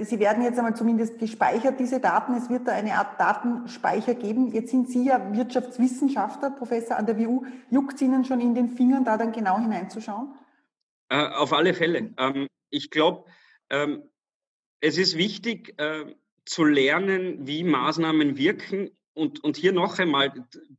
Sie 0.05 0.19
werden 0.19 0.43
jetzt 0.43 0.57
einmal 0.57 0.75
zumindest 0.75 1.17
gespeichert, 1.17 1.79
diese 1.79 1.99
Daten. 1.99 2.35
Es 2.35 2.49
wird 2.49 2.67
da 2.67 2.73
eine 2.73 2.93
Art 2.93 3.19
Datenspeicher 3.19 4.13
geben. 4.13 4.51
Jetzt 4.53 4.69
sind 4.69 4.89
Sie 4.89 5.05
ja 5.05 5.33
Wirtschaftswissenschaftler, 5.33 6.51
Professor 6.51 6.95
an 6.95 7.05
der 7.05 7.17
WU. 7.17 7.43
Juckt 7.71 7.95
es 7.95 8.01
Ihnen 8.01 8.23
schon 8.23 8.39
in 8.39 8.53
den 8.53 8.69
Fingern, 8.69 9.03
da 9.03 9.17
dann 9.17 9.31
genau 9.31 9.59
hineinzuschauen? 9.59 10.31
Äh, 11.09 11.27
auf 11.27 11.53
alle 11.53 11.73
Fälle. 11.73 12.13
Ähm, 12.17 12.47
ich 12.69 12.89
glaube, 12.89 13.29
ähm, 13.69 14.03
es 14.79 14.97
ist 14.97 15.17
wichtig 15.17 15.73
äh, 15.77 16.05
zu 16.45 16.63
lernen, 16.63 17.47
wie 17.47 17.63
Maßnahmen 17.63 18.37
wirken. 18.37 18.89
Und, 19.13 19.43
und 19.43 19.57
hier 19.57 19.73
noch 19.73 19.99
einmal, 19.99 20.33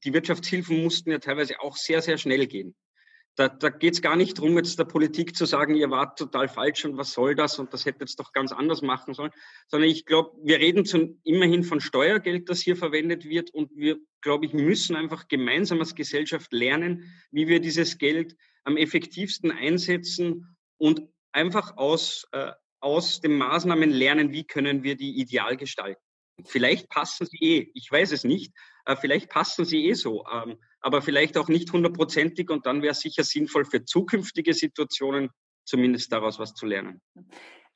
die 0.04 0.12
Wirtschaftshilfen 0.12 0.82
mussten 0.82 1.10
ja 1.10 1.18
teilweise 1.18 1.60
auch 1.60 1.76
sehr, 1.76 2.02
sehr 2.02 2.18
schnell 2.18 2.46
gehen. 2.46 2.74
Da, 3.36 3.48
da 3.48 3.68
geht 3.68 3.94
es 3.94 4.02
gar 4.02 4.14
nicht 4.14 4.38
darum, 4.38 4.56
jetzt 4.56 4.78
der 4.78 4.84
Politik 4.84 5.34
zu 5.34 5.44
sagen, 5.44 5.74
ihr 5.74 5.90
wart 5.90 6.18
total 6.18 6.48
falsch 6.48 6.84
und 6.84 6.96
was 6.96 7.12
soll 7.12 7.34
das 7.34 7.58
und 7.58 7.72
das 7.72 7.84
hätte 7.84 8.00
jetzt 8.00 8.20
doch 8.20 8.32
ganz 8.32 8.52
anders 8.52 8.80
machen 8.80 9.12
sollen, 9.12 9.32
sondern 9.66 9.90
ich 9.90 10.06
glaube, 10.06 10.38
wir 10.44 10.60
reden 10.60 10.84
zum, 10.84 11.20
immerhin 11.24 11.64
von 11.64 11.80
Steuergeld, 11.80 12.48
das 12.48 12.60
hier 12.60 12.76
verwendet 12.76 13.24
wird 13.24 13.50
und 13.50 13.74
wir, 13.74 13.98
glaube 14.20 14.46
ich, 14.46 14.52
müssen 14.52 14.94
einfach 14.94 15.26
gemeinsam 15.26 15.80
als 15.80 15.96
Gesellschaft 15.96 16.52
lernen, 16.52 17.12
wie 17.32 17.48
wir 17.48 17.58
dieses 17.58 17.98
Geld 17.98 18.36
am 18.64 18.76
effektivsten 18.76 19.50
einsetzen 19.50 20.56
und 20.78 21.02
einfach 21.32 21.76
aus, 21.76 22.26
äh, 22.32 22.52
aus 22.80 23.20
den 23.20 23.36
Maßnahmen 23.36 23.90
lernen, 23.90 24.32
wie 24.32 24.44
können 24.44 24.82
wir 24.82 24.96
die 24.96 25.20
ideal 25.20 25.56
gestalten. 25.56 26.00
Vielleicht 26.44 26.88
passen 26.88 27.26
sie 27.26 27.38
eh, 27.40 27.70
ich 27.74 27.90
weiß 27.90 28.12
es 28.12 28.24
nicht, 28.24 28.52
äh, 28.86 28.96
vielleicht 28.96 29.30
passen 29.30 29.64
sie 29.64 29.86
eh 29.86 29.94
so. 29.94 30.24
Ähm, 30.32 30.58
aber 30.80 31.00
vielleicht 31.00 31.38
auch 31.38 31.48
nicht 31.48 31.72
hundertprozentig. 31.72 32.50
Und 32.50 32.66
dann 32.66 32.82
wäre 32.82 32.92
es 32.92 33.00
sicher 33.00 33.24
sinnvoll 33.24 33.64
für 33.64 33.84
zukünftige 33.84 34.52
Situationen 34.52 35.30
zumindest 35.64 36.12
daraus 36.12 36.38
was 36.38 36.54
zu 36.54 36.66
lernen. 36.66 37.00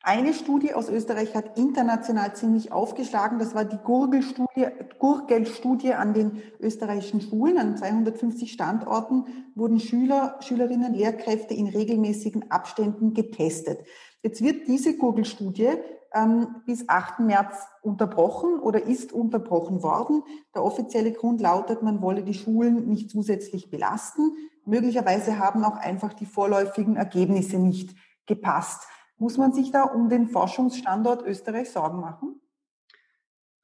Eine 0.02 0.32
Studie 0.32 0.74
aus 0.74 0.88
Österreich 0.88 1.34
hat 1.34 1.58
international 1.58 2.34
ziemlich 2.34 2.70
aufgeschlagen. 2.70 3.40
Das 3.40 3.54
war 3.54 3.64
die 3.64 3.78
Gurgelstudie, 3.78 4.68
Gurgelstudie 4.98 5.92
an 5.92 6.14
den 6.14 6.40
österreichischen 6.60 7.20
Schulen. 7.20 7.58
An 7.58 7.76
250 7.76 8.52
Standorten 8.52 9.26
wurden 9.56 9.80
Schüler, 9.80 10.38
Schülerinnen, 10.40 10.94
Lehrkräfte 10.94 11.54
in 11.54 11.66
regelmäßigen 11.66 12.50
Abständen 12.50 13.12
getestet. 13.12 13.80
Jetzt 14.22 14.40
wird 14.40 14.68
diese 14.68 14.96
Gurgelstudie 14.96 15.70
ähm, 16.14 16.62
bis 16.64 16.88
8. 16.88 17.18
März 17.20 17.66
unterbrochen 17.82 18.60
oder 18.60 18.84
ist 18.84 19.12
unterbrochen 19.12 19.82
worden. 19.82 20.22
Der 20.54 20.62
offizielle 20.64 21.12
Grund 21.12 21.40
lautet, 21.40 21.82
man 21.82 22.00
wolle 22.00 22.22
die 22.22 22.34
Schulen 22.34 22.88
nicht 22.88 23.10
zusätzlich 23.10 23.68
belasten. 23.68 24.32
Möglicherweise 24.64 25.38
haben 25.40 25.64
auch 25.64 25.76
einfach 25.76 26.14
die 26.14 26.26
vorläufigen 26.26 26.94
Ergebnisse 26.94 27.58
nicht 27.58 27.96
gepasst. 28.26 28.86
Muss 29.18 29.36
man 29.36 29.52
sich 29.52 29.70
da 29.70 29.82
um 29.82 30.08
den 30.08 30.28
Forschungsstandort 30.28 31.26
Österreich 31.26 31.70
Sorgen 31.70 32.00
machen? 32.00 32.40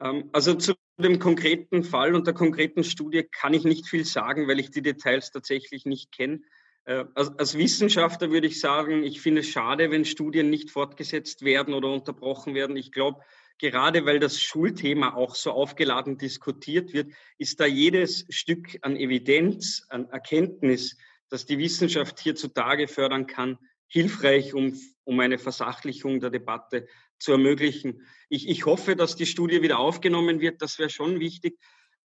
Ähm, 0.00 0.28
also 0.32 0.54
zu 0.54 0.74
dem 0.98 1.18
konkreten 1.18 1.84
Fall 1.84 2.14
und 2.14 2.26
der 2.26 2.34
konkreten 2.34 2.84
Studie 2.84 3.24
kann 3.24 3.54
ich 3.54 3.64
nicht 3.64 3.88
viel 3.88 4.04
sagen, 4.04 4.48
weil 4.48 4.60
ich 4.60 4.70
die 4.70 4.82
Details 4.82 5.30
tatsächlich 5.30 5.86
nicht 5.86 6.12
kenne. 6.12 6.40
Äh, 6.84 7.04
als, 7.14 7.56
Wissenschaftler 7.56 8.30
würde 8.30 8.46
ich 8.46 8.60
sagen, 8.60 9.04
ich 9.04 9.20
finde 9.20 9.40
es 9.40 9.48
schade, 9.48 9.90
wenn 9.90 10.04
Studien 10.04 10.50
nicht 10.50 10.70
fortgesetzt 10.70 11.42
werden 11.42 11.72
oder 11.72 11.90
unterbrochen 11.90 12.54
werden. 12.54 12.76
Ich 12.76 12.92
glaube, 12.92 13.20
gerade 13.58 14.04
weil 14.04 14.20
das 14.20 14.40
Schulthema 14.40 15.14
auch 15.14 15.34
so 15.34 15.52
aufgeladen 15.52 16.18
diskutiert 16.18 16.92
wird, 16.92 17.12
ist 17.38 17.60
da 17.60 17.66
jedes 17.66 18.26
Stück 18.28 18.78
an 18.82 18.96
Evidenz, 18.96 19.86
an 19.88 20.08
Erkenntnis, 20.10 20.96
dass 21.30 21.46
die 21.46 21.58
Wissenschaft 21.58 22.20
hierzutage 22.20 22.86
fördern 22.86 23.26
kann, 23.26 23.58
hilfreich, 23.88 24.54
um, 24.54 24.78
um 25.04 25.20
eine 25.20 25.38
Versachlichung 25.38 26.20
der 26.20 26.30
Debatte 26.30 26.86
zu 27.18 27.32
ermöglichen. 27.32 28.06
Ich, 28.28 28.48
ich 28.48 28.66
hoffe, 28.66 28.96
dass 28.96 29.16
die 29.16 29.26
Studie 29.26 29.62
wieder 29.62 29.78
aufgenommen 29.78 30.40
wird. 30.40 30.62
Das 30.62 30.78
wäre 30.78 30.90
schon 30.90 31.20
wichtig. 31.20 31.58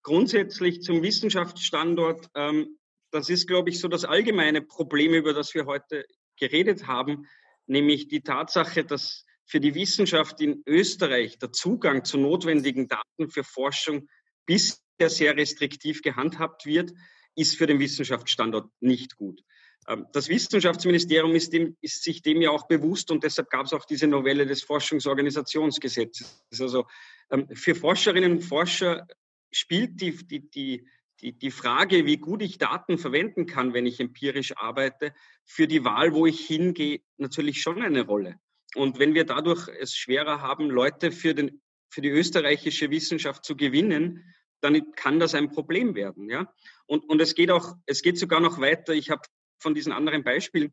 Grundsätzlich 0.02 0.82
zum 0.82 1.02
Wissenschaftsstandort. 1.02 2.28
Ähm, 2.34 2.78
das 3.11 3.30
ist, 3.30 3.46
glaube 3.46 3.70
ich, 3.70 3.80
so 3.80 3.88
das 3.88 4.04
allgemeine 4.04 4.62
Problem, 4.62 5.14
über 5.14 5.32
das 5.32 5.54
wir 5.54 5.66
heute 5.66 6.04
geredet 6.37 6.87
haben, 6.87 7.26
nämlich 7.66 8.08
die 8.08 8.22
Tatsache, 8.22 8.84
dass 8.84 9.24
für 9.46 9.61
die 9.61 9.74
Wissenschaft 9.74 10.40
in 10.40 10.62
Österreich 10.66 11.38
der 11.38 11.52
Zugang 11.52 12.04
zu 12.04 12.18
notwendigen 12.18 12.87
Daten 12.87 13.30
für 13.30 13.44
Forschung 13.44 14.08
bisher 14.44 14.78
sehr 15.08 15.37
restriktiv 15.37 16.02
gehandhabt 16.02 16.66
wird, 16.66 16.92
ist 17.34 17.56
für 17.56 17.66
den 17.66 17.78
Wissenschaftsstandort 17.78 18.70
nicht 18.80 19.16
gut. 19.16 19.42
Ähm, 19.88 20.07
das 20.12 20.29
Wissenschaftsministerium 20.29 21.35
ist, 21.35 21.53
dem, 21.53 21.77
ist, 21.81 22.05
sich 22.05 22.22
dem 22.22 22.40
ja 22.40 22.51
auch 22.51 22.68
bewusst 22.68 23.11
und 23.11 23.24
deshalb 23.24 23.51
gab 23.51 23.66
es 23.66 23.72
auch 23.72 23.85
diese 23.85 24.07
Novelle 24.07 24.46
des 24.46 24.62
Forschungsorganisationsgesetzes. 24.62 26.44
Also 26.61 26.87
ähm, 27.31 27.48
für 27.55 27.74
Forscherinnen 27.74 28.33
und 28.33 28.42
Forscher 28.42 29.07
spielt 29.51 30.01
die, 30.01 30.12
die, 30.27 30.51
die, 30.51 30.87
die, 31.20 31.33
die 31.33 31.51
Frage, 31.51 32.05
wie 32.05 32.18
gut 32.18 32.42
ich 32.42 32.59
Daten 32.59 32.98
verwenden 32.98 33.46
kann, 33.46 33.72
wenn 33.72 33.87
ich 33.87 33.98
empirisch 33.98 34.57
arbeite, 34.57 35.14
für 35.44 35.66
die 35.66 35.85
Wahl, 35.85 36.12
wo 36.12 36.27
ich 36.27 36.46
hingehe, 36.46 37.01
natürlich 37.16 37.62
schon 37.62 37.83
eine 37.83 38.03
Rolle. 38.03 38.38
Und 38.74 38.98
wenn 38.98 39.14
wir 39.14 39.24
dadurch 39.24 39.68
es 39.81 39.96
schwerer 39.96 40.42
haben, 40.42 40.68
Leute 40.68 41.11
für, 41.11 41.35
den, 41.35 41.62
für 41.88 42.03
die 42.03 42.11
österreichische 42.11 42.90
Wissenschaft 42.90 43.44
zu 43.44 43.57
gewinnen, 43.57 44.35
dann 44.61 44.92
kann 44.92 45.18
das 45.18 45.35
ein 45.35 45.51
Problem 45.51 45.94
werden. 45.94 46.29
Ja? 46.29 46.53
Und, 46.87 47.09
und 47.09 47.20
es, 47.20 47.35
geht 47.35 47.51
auch, 47.51 47.77
es 47.87 48.03
geht 48.03 48.18
sogar 48.18 48.40
noch 48.40 48.61
weiter. 48.61 48.92
Ich 48.92 49.09
habe 49.09 49.22
von 49.59 49.75
diesen 49.75 49.92
anderen 49.92 50.25
Beispielen 50.25 50.73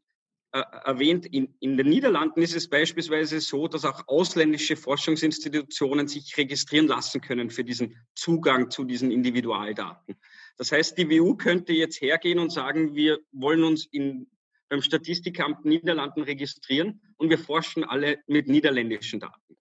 äh, 0.55 0.63
erwähnt, 0.85 1.25
in, 1.25 1.53
in 1.59 1.75
den 1.75 1.89
Niederlanden 1.89 2.41
ist 2.41 2.55
es 2.55 2.69
beispielsweise 2.69 3.41
so, 3.41 3.67
dass 3.67 3.83
auch 3.83 4.07
ausländische 4.07 4.77
Forschungsinstitutionen 4.77 6.07
sich 6.07 6.37
registrieren 6.37 6.87
lassen 6.87 7.19
können 7.19 7.49
für 7.49 7.65
diesen 7.65 7.97
Zugang 8.15 8.71
zu 8.71 8.85
diesen 8.85 9.11
Individualdaten. 9.11 10.15
Das 10.55 10.71
heißt, 10.71 10.97
die 10.97 11.09
WU 11.09 11.35
könnte 11.35 11.73
jetzt 11.73 11.99
hergehen 11.99 12.39
und 12.39 12.53
sagen, 12.53 12.95
wir 12.95 13.19
wollen 13.33 13.65
uns 13.65 13.85
in, 13.91 14.27
beim 14.69 14.81
Statistikamt 14.81 15.65
Niederlanden 15.65 16.23
registrieren 16.23 17.01
und 17.17 17.29
wir 17.29 17.37
forschen 17.37 17.83
alle 17.83 18.19
mit 18.27 18.47
niederländischen 18.47 19.19
Daten. 19.19 19.57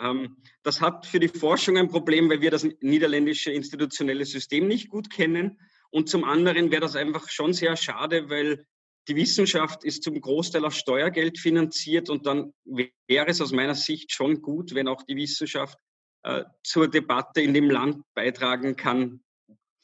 Ähm, 0.00 0.38
das 0.62 0.80
hat 0.80 1.04
für 1.04 1.20
die 1.20 1.28
Forschung 1.28 1.76
ein 1.76 1.88
Problem, 1.88 2.30
weil 2.30 2.40
wir 2.40 2.50
das 2.50 2.66
niederländische 2.80 3.52
institutionelle 3.52 4.24
System 4.24 4.66
nicht 4.66 4.88
gut 4.88 5.10
kennen. 5.10 5.58
Und 5.92 6.08
zum 6.08 6.24
anderen 6.24 6.70
wäre 6.70 6.80
das 6.80 6.96
einfach 6.96 7.28
schon 7.28 7.52
sehr 7.52 7.76
schade, 7.76 8.30
weil 8.30 8.66
die 9.08 9.16
Wissenschaft 9.16 9.84
ist 9.84 10.02
zum 10.02 10.20
Großteil 10.20 10.64
aus 10.64 10.76
Steuergeld 10.76 11.38
finanziert 11.38 12.08
und 12.08 12.24
dann 12.26 12.54
wäre 12.64 13.26
es 13.26 13.40
aus 13.40 13.52
meiner 13.52 13.74
Sicht 13.74 14.12
schon 14.12 14.40
gut, 14.40 14.74
wenn 14.74 14.88
auch 14.88 15.02
die 15.02 15.16
Wissenschaft 15.16 15.78
äh, 16.22 16.44
zur 16.62 16.88
Debatte 16.88 17.42
in 17.42 17.52
dem 17.52 17.68
Land 17.68 18.02
beitragen 18.14 18.76
kann, 18.76 19.22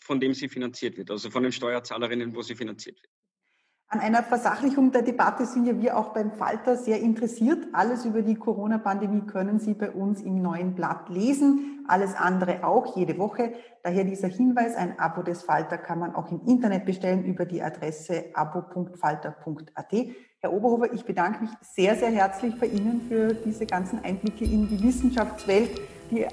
von 0.00 0.18
dem 0.18 0.32
sie 0.32 0.48
finanziert 0.48 0.96
wird, 0.96 1.10
also 1.10 1.30
von 1.30 1.42
den 1.42 1.52
Steuerzahlerinnen, 1.52 2.34
wo 2.34 2.40
sie 2.42 2.54
finanziert 2.54 2.96
wird. 3.02 3.12
An 3.90 4.00
einer 4.00 4.22
Versachlichung 4.22 4.92
der 4.92 5.00
Debatte 5.00 5.46
sind 5.46 5.64
ja 5.64 5.80
wir 5.80 5.96
auch 5.96 6.10
beim 6.10 6.32
Falter 6.32 6.76
sehr 6.76 7.00
interessiert. 7.00 7.68
Alles 7.72 8.04
über 8.04 8.20
die 8.20 8.34
Corona-Pandemie 8.34 9.22
können 9.22 9.60
Sie 9.60 9.72
bei 9.72 9.90
uns 9.90 10.20
im 10.20 10.42
neuen 10.42 10.74
Blatt 10.74 11.08
lesen. 11.08 11.86
Alles 11.88 12.14
andere 12.14 12.64
auch 12.64 12.96
jede 12.96 13.16
Woche. 13.16 13.54
Daher 13.82 14.04
dieser 14.04 14.28
Hinweis, 14.28 14.76
ein 14.76 14.98
Abo 14.98 15.22
des 15.22 15.42
Falter 15.42 15.78
kann 15.78 16.00
man 16.00 16.14
auch 16.14 16.30
im 16.30 16.42
Internet 16.46 16.84
bestellen 16.84 17.24
über 17.24 17.46
die 17.46 17.62
Adresse 17.62 18.26
abo.falter.at. 18.34 19.94
Herr 20.40 20.52
Oberhofer, 20.52 20.92
ich 20.92 21.06
bedanke 21.06 21.44
mich 21.44 21.50
sehr, 21.62 21.96
sehr 21.96 22.10
herzlich 22.10 22.60
bei 22.60 22.66
Ihnen 22.66 23.00
für 23.08 23.32
diese 23.32 23.64
ganzen 23.64 24.04
Einblicke 24.04 24.44
in 24.44 24.68
die 24.68 24.82
Wissenschaftswelt, 24.82 25.80
die 26.10 26.26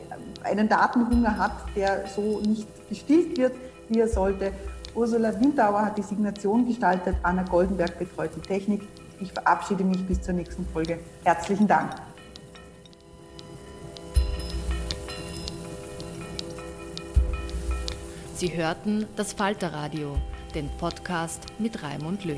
einen 0.44 0.68
Datenhunger 0.68 1.38
hat, 1.38 1.54
der 1.74 2.06
so 2.08 2.42
nicht 2.42 2.68
gestillt 2.90 3.38
wird, 3.38 3.54
wie 3.88 4.02
er 4.02 4.10
sollte. 4.10 4.52
Ursula 4.96 5.38
Windauer 5.38 5.86
hat 5.86 5.98
die 5.98 6.02
Signation 6.02 6.66
gestaltet, 6.66 7.18
Anna 7.22 7.44
Goldenberg 7.44 8.00
betreut 8.00 8.32
die 8.36 8.42
Technik. 8.42 8.82
Ich 9.20 9.32
verabschiede 9.32 9.84
mich 9.84 10.06
bis 10.08 10.22
zur 10.22 10.34
nächsten 10.34 10.66
Folge. 10.68 11.00
Herzlichen 11.24 11.68
Dank. 11.68 11.92
Sie 18.36 18.56
hörten 18.56 19.06
das 19.16 19.34
Falterradio, 19.34 20.18
den 20.54 20.70
Podcast 20.78 21.44
mit 21.60 21.84
Raimund 21.84 22.24
Löw. 22.24 22.38